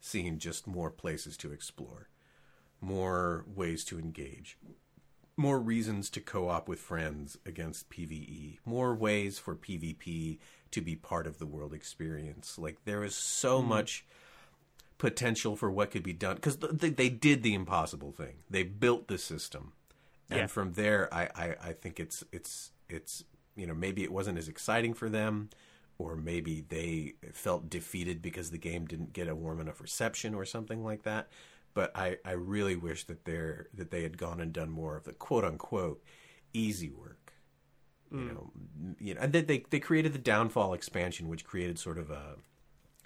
[0.00, 2.08] seen just more places to explore,
[2.80, 4.58] more ways to engage,
[5.36, 10.38] more reasons to co-op with friends against PvE, more ways for PvP
[10.70, 12.58] to be part of the world experience.
[12.58, 13.68] Like there is so hmm.
[13.68, 14.04] much
[14.98, 18.36] potential for what could be done because they, they did the impossible thing.
[18.48, 19.72] They built the system,
[20.30, 20.46] and Yeah.
[20.46, 23.24] from there, I, I I think it's it's it's
[23.54, 25.50] you know maybe it wasn't as exciting for them.
[25.98, 30.44] Or maybe they felt defeated because the game didn't get a warm enough reception or
[30.44, 31.26] something like that
[31.76, 35.04] but I, I really wish that they're that they had gone and done more of
[35.04, 36.02] the quote unquote
[36.54, 37.34] easy work.
[38.18, 38.50] You know,
[39.00, 42.36] you know, and they, they they created the Downfall expansion, which created sort of a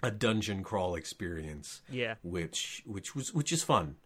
[0.03, 3.97] a dungeon crawl experience, Yeah, which which was which is fun,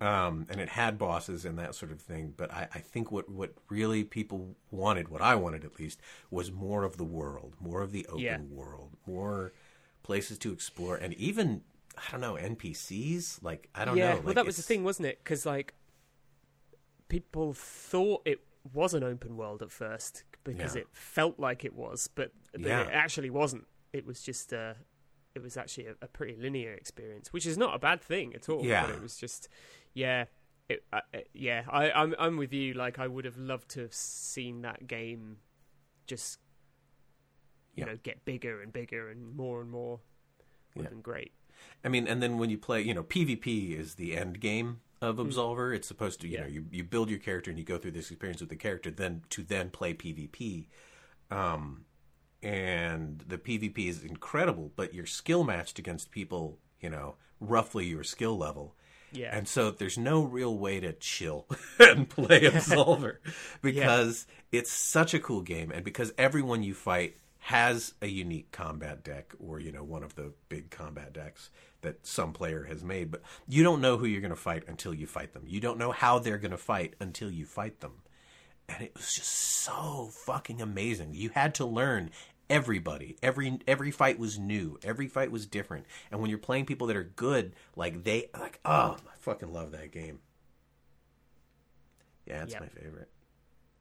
[0.00, 2.34] um, and it had bosses and that sort of thing.
[2.36, 6.00] But I, I think what what really people wanted, what I wanted at least,
[6.30, 8.38] was more of the world, more of the open Yeah.
[8.50, 9.52] world, more
[10.02, 11.62] places to explore, and even
[11.96, 13.42] I don't know NPCs.
[13.42, 14.14] Like I don't yeah.
[14.14, 14.20] know.
[14.20, 15.18] well, that was the thing, wasn't it?
[15.22, 15.74] Because like
[17.08, 18.40] people thought it
[18.72, 20.82] was an open world at first because Yeah.
[20.82, 22.82] it felt like it was, but, but Yeah.
[22.82, 23.66] it actually wasn't.
[23.92, 24.74] It was just uh,
[25.34, 28.48] it was actually a, a pretty linear experience, which is not a bad thing at
[28.48, 28.64] all.
[28.64, 28.86] Yeah.
[28.86, 29.48] but it was just
[29.94, 30.26] yeah.
[30.68, 32.72] It, uh, uh, yeah, I, I'm I'm with you.
[32.72, 35.38] Like, I would have loved to have seen that game
[36.06, 36.38] just
[37.74, 37.92] you Yeah.
[37.92, 40.00] know get bigger and bigger and more and more.
[40.74, 41.32] Would have been great.
[41.84, 45.16] I mean, and then when you play, you know, PvP is the end game of
[45.16, 45.74] Absolver.
[45.74, 46.34] It's supposed to, you.
[46.34, 46.40] Yeah.
[46.42, 48.90] know, you, you build your character and you go through this experience with the character,
[48.90, 50.66] then to then play PvP.
[51.30, 51.84] Um,
[52.42, 58.04] and the PvP is incredible, but you're skill matched against people, you know, roughly your
[58.04, 58.76] skill level.
[59.12, 61.46] Yeah, And so there's no real way to chill
[61.78, 63.16] and play Absolver
[63.60, 69.02] because it's such a cool game and because everyone you fight has a unique combat
[69.02, 73.10] deck or you know one of the big combat decks that some player has made
[73.10, 75.42] but you don't know who you're going to fight until you fight them.
[75.46, 77.94] You don't know how they're going to fight until you fight them.
[78.68, 81.14] And it was just so fucking amazing.
[81.14, 82.10] You had to learn
[82.48, 83.16] everybody.
[83.22, 84.78] Every every fight was new.
[84.84, 85.86] Every fight was different.
[86.12, 89.72] And when you're playing people that are good, like they like oh, I fucking love
[89.72, 90.20] that game.
[92.24, 92.60] Yeah, it's Yep.
[92.60, 93.08] my favorite.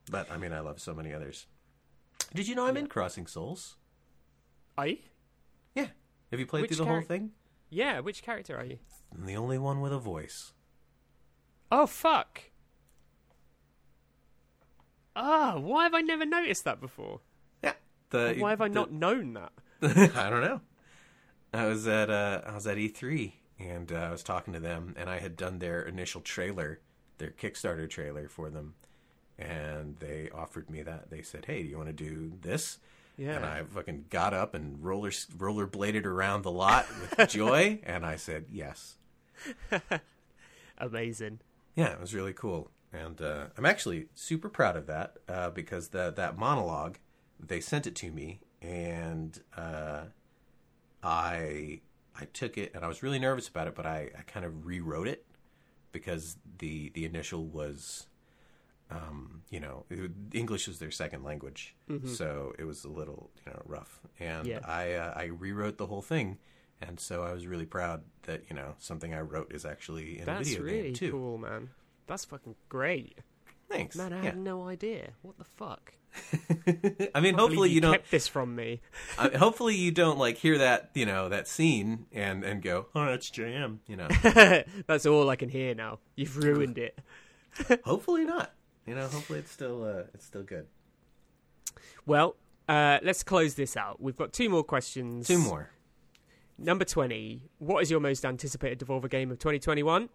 [0.09, 1.45] But I mean, I love so many others.
[2.33, 3.75] Did you know I'm in Crossing Souls?
[4.77, 4.97] are you?
[5.75, 5.87] Yeah.
[6.31, 7.31] Have you played Which through the whole thing?
[7.69, 8.79] Yeah, which character are you?
[9.13, 10.53] I'm the only one with a voice.
[11.71, 12.41] Oh fuck!
[15.15, 17.19] Ah, why have I never noticed that before?
[17.63, 17.73] Yeah.
[18.09, 19.51] The, Why have I the- not known that?
[20.15, 20.61] I don't know.
[21.53, 24.95] I was at uh, I was at E3 and uh, I was talking to them,
[24.97, 26.79] and I had done their initial trailer,
[27.17, 28.75] their Kickstarter trailer for them,
[29.41, 31.09] and they offered me that.
[31.09, 32.79] They said, "Hey, do you want to do this?"
[33.17, 33.35] Yeah.
[33.35, 38.15] And I fucking got up and roller rollerbladed around the lot with joy, and I
[38.15, 38.95] said yes.
[40.77, 41.39] Amazing.
[41.75, 45.89] Yeah, it was really cool, and uh, I'm actually super proud of that uh, because
[45.89, 46.97] that that monologue
[47.39, 50.03] they sent it to me, and uh,
[51.03, 51.81] I
[52.19, 54.65] I took it, and I was really nervous about it, but I, I kind of
[54.65, 55.25] rewrote it
[55.91, 58.07] because the the initial was.
[58.91, 61.75] Um, you know, it, English is their second language,
[62.05, 63.99] so it was a little, you know, rough.
[64.19, 64.59] And Yeah.
[64.65, 66.37] I uh, I rewrote the whole thing,
[66.81, 70.27] and so I was really proud that you know something I wrote is actually in
[70.29, 71.11] a video really game too.
[71.11, 71.69] cool, man.
[72.07, 73.19] That's fucking great.
[73.69, 73.95] Thanks.
[73.95, 74.23] Man, I Yeah.
[74.31, 75.11] had no idea.
[75.21, 75.93] What the fuck?
[77.15, 77.93] I mean, Can't hopefully believe you don't.
[77.93, 78.81] kept this from me.
[79.17, 83.05] uh, hopefully you don't like hear that you know that scene and and go, oh,
[83.05, 83.77] that's JM.
[83.87, 84.07] You know,
[84.87, 85.99] That's all I can hear now.
[86.17, 86.99] You've ruined it.
[87.85, 88.51] hopefully not.
[88.85, 90.67] You know, hopefully it's still uh, it's still good.
[92.05, 92.35] Well,
[92.67, 94.01] uh, let's close this out.
[94.01, 95.27] We've got two more questions.
[95.27, 95.69] Two more.
[96.57, 97.41] Number 20.
[97.59, 100.09] What is your most anticipated Devolver game of 2021?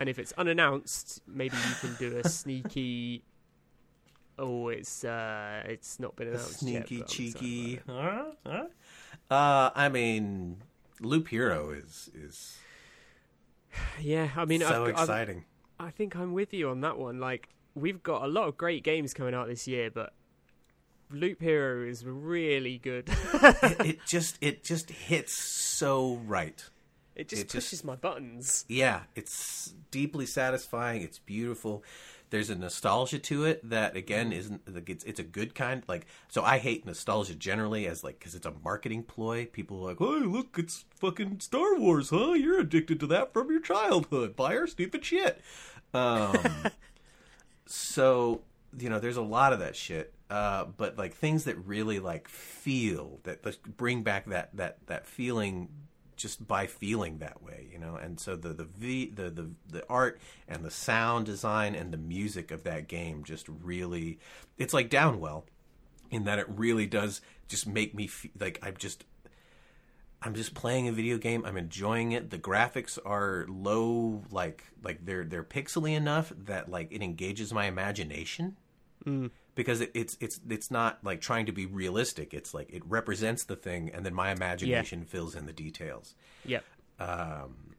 [0.00, 3.24] And if it's unannounced, maybe you can do a sneaky.
[4.38, 6.86] Oh, it's uh, it's not been announced yet.
[6.86, 7.80] Sneaky, but cheeky.
[7.88, 8.24] Huh?
[8.46, 8.64] Huh?
[9.28, 10.58] Uh, I mean,
[11.00, 12.58] Loop Hero is is.
[14.00, 15.44] Yeah, I mean, so I've, I've, exciting.
[15.78, 17.20] I think I'm with you on that one.
[17.20, 17.48] Like,
[17.80, 20.12] we've got a lot of great games coming out this year, but
[21.10, 23.08] Loop Hero is really good.
[23.34, 26.62] it, it just it just hits so right.
[27.16, 28.64] it just It just- pushes my buttons.
[28.68, 31.02] Yeah, it's deeply satisfying.
[31.02, 31.82] It's beautiful.
[32.30, 35.82] There's a nostalgia to it that again isn't like it's it's a good kind.
[35.88, 39.46] Like so, I hate nostalgia generally as like because it's a marketing ploy.
[39.46, 42.32] People are like, "Hey, look, it's fucking Star Wars, huh?
[42.34, 44.36] You're addicted to that from your childhood.
[44.36, 45.40] Buy our stupid shit."
[45.94, 46.36] Um,
[47.70, 48.42] so
[48.76, 50.12] you know, there's a lot of that shit.
[50.30, 53.40] Uh, but like things that really like feel that
[53.76, 55.68] bring back that that that feeling
[56.16, 57.96] just by feeling that way, you know.
[57.96, 61.98] And so the the v, the the the art and the sound design and the
[61.98, 64.18] music of that game just really,
[64.58, 65.44] it's like Downwell,
[66.10, 69.04] in that it really does just make me feel like I'm just.
[70.20, 71.44] I'm just playing a video game.
[71.44, 72.30] I'm enjoying it.
[72.30, 77.66] The graphics are low, like like they're they're pixely enough that like it engages my
[77.66, 78.56] imagination
[79.04, 79.26] hmm.
[79.54, 82.34] because it, it's it's it's not like trying to be realistic.
[82.34, 86.16] It's like it represents the thing, and then my imagination fills in the details.
[86.44, 86.64] Yep.
[86.98, 87.74] Um,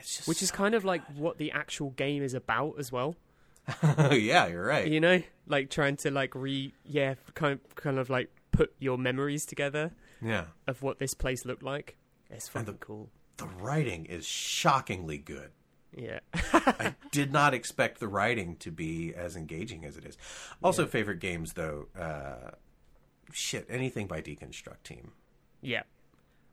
[0.00, 3.16] just Which is kind of like what the actual game is about as well.
[4.10, 4.88] yeah, you're right.
[4.88, 8.96] You know, like trying to like re yeah, kind of kind of like put your
[8.96, 9.92] memories together
[10.22, 11.96] Yeah, of what this place looked like.
[12.30, 13.10] It's fucking the- cool.
[13.38, 15.50] the writing is shockingly good.
[15.96, 16.20] Yeah.
[16.34, 20.16] I did not expect the writing to be as engaging as it is.
[20.62, 21.88] Also, favorite games though.
[21.98, 22.52] Uh,
[23.32, 25.08] shit, anything by Deconstructeam,
[25.60, 25.82] yeah.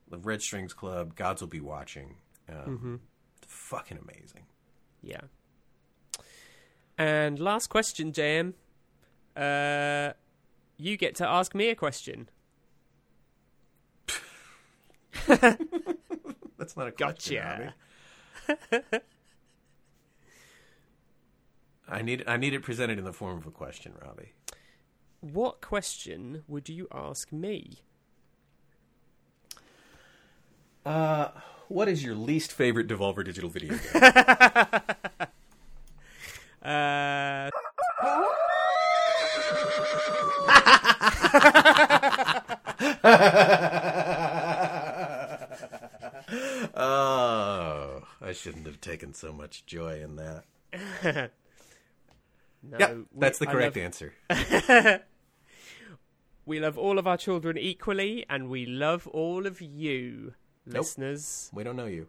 [0.09, 2.15] the Red Strings Club, Gods Will Be Watching.
[2.49, 2.99] Um,
[3.47, 4.43] Fucking amazing.
[5.01, 5.22] Yeah.
[6.97, 8.53] And last question, JM.
[9.36, 10.13] Uh,
[10.78, 12.30] you get to ask me a question.
[16.57, 17.38] That's not a question.
[17.38, 17.73] Gotcha.
[18.71, 18.99] Robbie.
[21.88, 24.34] I need I need it presented in the form of a question, Robbie.
[25.21, 27.80] What question would you ask me?
[30.86, 31.30] Uh,
[31.67, 34.01] what is your least favorite Devolver Digital video game?
[36.61, 37.49] Uh,
[46.75, 50.44] oh, I shouldn't have taken so much joy in that.
[52.64, 54.14] no, Yeah, we- that's the correct love- answer.
[56.46, 60.34] We love all of our children equally, and we love all of you,
[60.66, 60.78] Nope.
[60.78, 61.52] listeners.
[61.54, 62.08] We don't know you.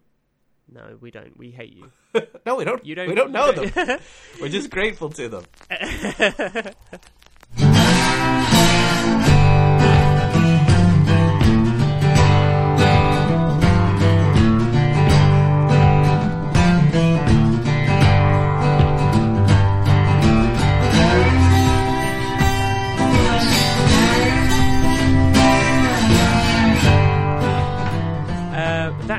[0.73, 1.37] No, we don't.
[1.37, 1.93] We hate you.
[2.47, 2.83] No, we don't.
[2.87, 3.09] You don't.
[3.09, 4.01] We don't know don't- them.
[4.41, 5.45] We're just grateful to them.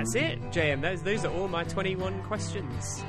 [0.01, 0.81] That's it, JM.
[0.81, 3.03] Those, those are all my 21 questions.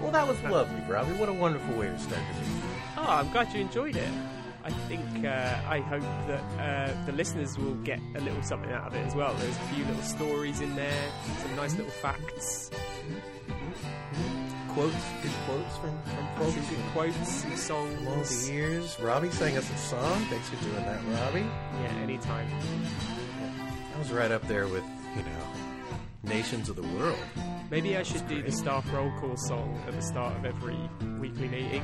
[0.00, 1.12] Well, that was lovely, Robbie.
[1.12, 3.00] What a wonderful way to start the.
[3.00, 4.08] Oh, I'm glad you enjoyed it.
[4.64, 8.88] I think uh, I hope that uh, the listeners will get a little something out
[8.88, 9.32] of it as well.
[9.34, 11.02] There's a few little stories in there,
[11.42, 12.70] some nice little facts,
[14.68, 15.98] Quotes, good quotes from,
[16.36, 16.70] from some folks.
[16.70, 18.46] good quotes, some songs.
[18.46, 19.00] the years.
[19.00, 20.24] Robbie sang us a song.
[20.26, 21.40] Thanks for doing that, Robbie.
[21.82, 22.46] Yeah, anytime.
[23.94, 24.84] I was right up there with,
[25.16, 25.69] you know,
[26.22, 27.18] nations of the world.
[27.70, 30.76] Maybe I should do the staff roll call song at the start of every
[31.18, 31.82] weekly meeting,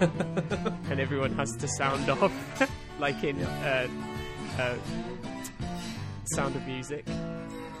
[0.00, 2.70] and everyone has to sound off,
[3.00, 3.88] like in uh,
[4.58, 4.74] uh,
[6.34, 7.04] Sound of Music.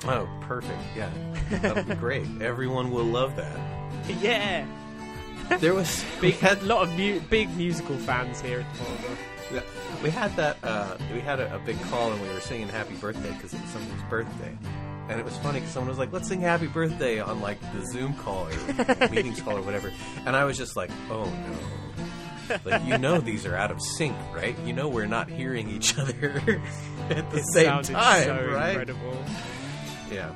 [0.06, 0.80] Oh, perfect.
[0.96, 1.10] Yeah.
[1.60, 2.26] That would be great.
[2.40, 3.58] Everyone will love that.
[4.20, 4.64] yeah,
[5.58, 8.74] There was big had a lot of mu- big musical fans here at
[9.50, 9.54] the.
[9.56, 9.62] Yeah,
[10.02, 10.56] we had that.
[10.62, 13.60] Uh, we had a, a big call, and we were singing "Happy Birthday" because it
[13.60, 14.56] was someone's birthday,
[15.10, 17.84] and it was funny because someone was like, "Let's sing Happy Birthday" on like the
[17.92, 19.92] Zoom call or meetings call or whatever,
[20.24, 24.16] and I was just like, "Oh no!" Like you know these are out of sync,
[24.34, 24.56] right?
[24.64, 26.36] You know we're not hearing each other
[27.10, 28.70] at the It same time, so right?
[28.70, 29.24] incredible.
[30.10, 30.32] Yeah.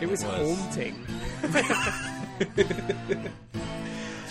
[0.00, 0.58] It was, was.
[0.58, 1.06] haunting.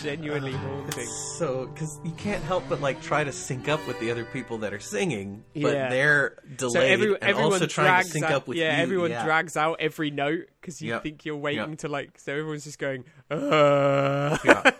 [0.05, 1.07] Genuinely haunting.
[1.37, 4.59] So, because you can't help but like try to sync up with the other people
[4.59, 5.89] that are singing, but Yeah.
[5.89, 8.77] they're delayed So every, and everyone also trying drags to sync out, up with yeah,
[8.77, 8.83] you.
[8.83, 9.25] everyone yeah.
[9.25, 11.03] drags out every note because you Yep.
[11.03, 11.77] think you're waiting Yep.
[11.79, 12.19] to like.
[12.19, 14.37] So everyone's just going, uh.
[14.45, 14.71] yeah.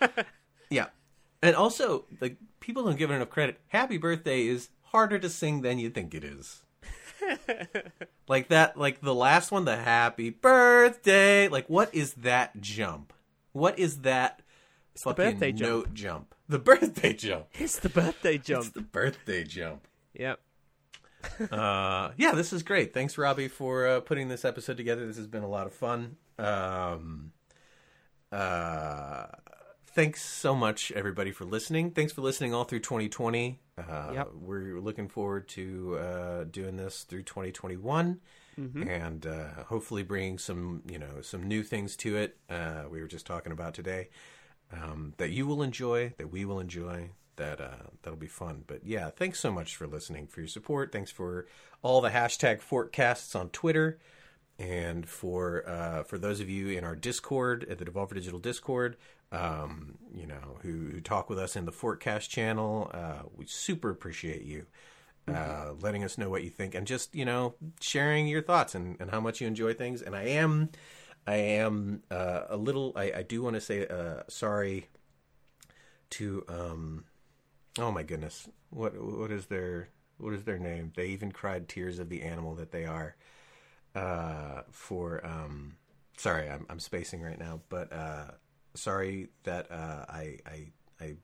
[0.70, 0.86] yeah.
[1.42, 3.60] And also, like people don't give it enough credit.
[3.68, 6.62] Happy birthday is harder to sing than you think it is.
[8.28, 11.48] like that, like the last one, the happy birthday.
[11.48, 13.14] Like, what is that jump?
[13.52, 14.42] What is that
[15.04, 15.70] the birthday jump.
[15.88, 16.36] note jump?
[16.48, 17.48] The birthday jump.
[17.60, 18.66] It's the birthday jump.
[18.66, 19.88] It's the birthday jump.
[20.14, 20.40] Yep.
[21.52, 22.94] uh, yeah, this is great.
[22.94, 25.06] Thanks, Robbie, for uh, putting this episode together.
[25.08, 26.18] This has been a lot of fun.
[26.38, 27.32] Um,
[28.32, 29.26] uh,
[29.88, 31.92] thanks so much, everybody, for listening.
[31.92, 33.60] Thanks for listening all through 2020.
[33.78, 34.30] Uh, Yep.
[34.40, 38.20] We're looking forward to uh, doing this through 2021.
[38.58, 42.38] And uh, hopefully bringing some, you know, some new things to it.
[42.50, 44.08] Uh, we were just talking about today
[44.82, 48.64] um, that you will enjoy, that we will enjoy, that uh, that'll be fun.
[48.68, 50.92] But yeah, thanks so much for listening, for your support.
[50.92, 51.48] Thanks for
[51.82, 54.00] all the hashtag Fortcasts on Twitter,
[54.58, 58.98] and for uh, for those of you in our Discord at the Devolver Digital Discord,
[59.32, 62.90] um, you know, who, who talk with us in the Fortcast channel.
[62.94, 64.66] Uh, we super appreciate you.
[65.28, 68.96] Uh, letting us know what you think and just you know sharing your thoughts and,
[69.00, 70.70] and how much you enjoy things and i am
[71.28, 74.88] i am uh, a little i, I do want to say uh, sorry
[76.12, 77.06] to um
[77.80, 78.48] oh my goodness.
[78.70, 80.94] What what is their what is their name?
[80.96, 83.16] They even cried tears of the animal that they are
[83.96, 85.76] uh for um
[86.18, 88.32] sorry i'm, I'm spacing right now but uh
[88.74, 90.68] sorry that uh i i
[91.00, 91.16] i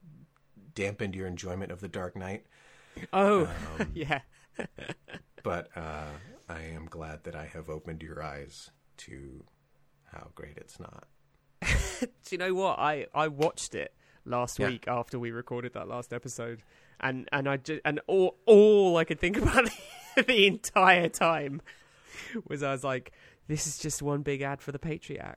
[0.74, 2.46] dampened your enjoyment of the dark knight
[3.14, 3.50] Oh,
[3.80, 4.22] Um, yeah.
[5.44, 6.08] but uh
[6.50, 9.44] i am glad that i have opened your eyes to
[10.12, 11.06] how great it's not
[12.02, 12.80] Do you know what?
[12.80, 13.94] I, I watched it
[14.26, 14.68] last Yeah.
[14.70, 16.64] week after we recorded that last episode,
[17.00, 19.70] and and I just and all all I could think about
[20.28, 21.62] the entire time
[22.48, 23.12] was I was like,
[23.48, 25.36] this is just one big ad for the Patriot.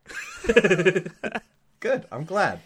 [1.80, 2.60] good i'm glad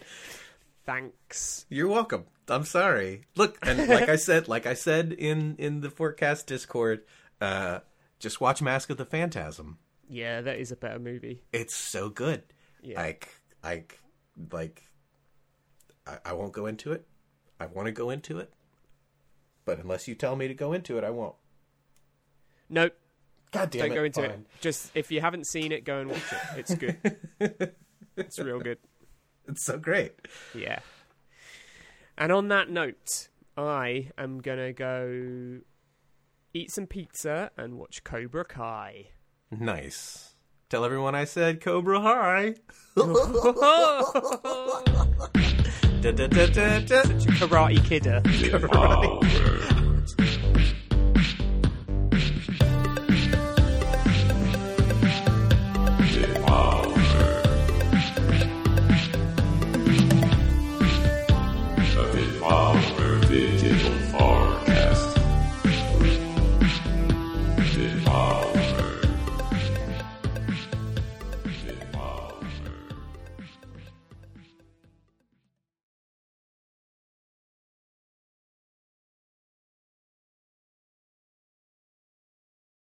[0.85, 1.67] Thanks.
[1.69, 2.23] You're welcome.
[2.47, 3.25] I'm sorry.
[3.35, 7.01] Look, and like I said, like I said in in the forecast Discord,
[7.39, 7.81] uh,
[8.17, 9.77] just watch Mask of the Phantasm.
[10.09, 11.43] Yeah, that is a better movie.
[11.53, 12.43] It's so good.
[12.81, 12.99] Yeah.
[12.99, 13.29] Like,
[13.63, 13.99] like,
[14.51, 14.83] like.
[16.07, 17.05] I, I won't go into it.
[17.59, 18.53] I want to go into it,
[19.65, 21.35] but unless you tell me to go into it, I won't.
[22.69, 22.93] Nope,
[23.51, 23.95] God damn don't it!
[23.95, 24.39] go into it.
[24.61, 26.59] Just if you haven't seen it, go and watch it.
[26.59, 27.73] It's good.
[28.15, 28.77] it's real good.
[29.47, 30.13] It's so great.
[30.55, 30.79] Yeah.
[32.17, 35.59] And on that note, I am gonna go
[36.53, 39.07] eat some pizza and watch Cobra Kai.
[39.51, 40.33] Nice.
[40.69, 42.55] Tell everyone I said Cobra High.
[46.01, 47.03] Da, da, da, da, da.
[47.03, 48.21] Karate Kidder.
[48.21, 49.48] Karate.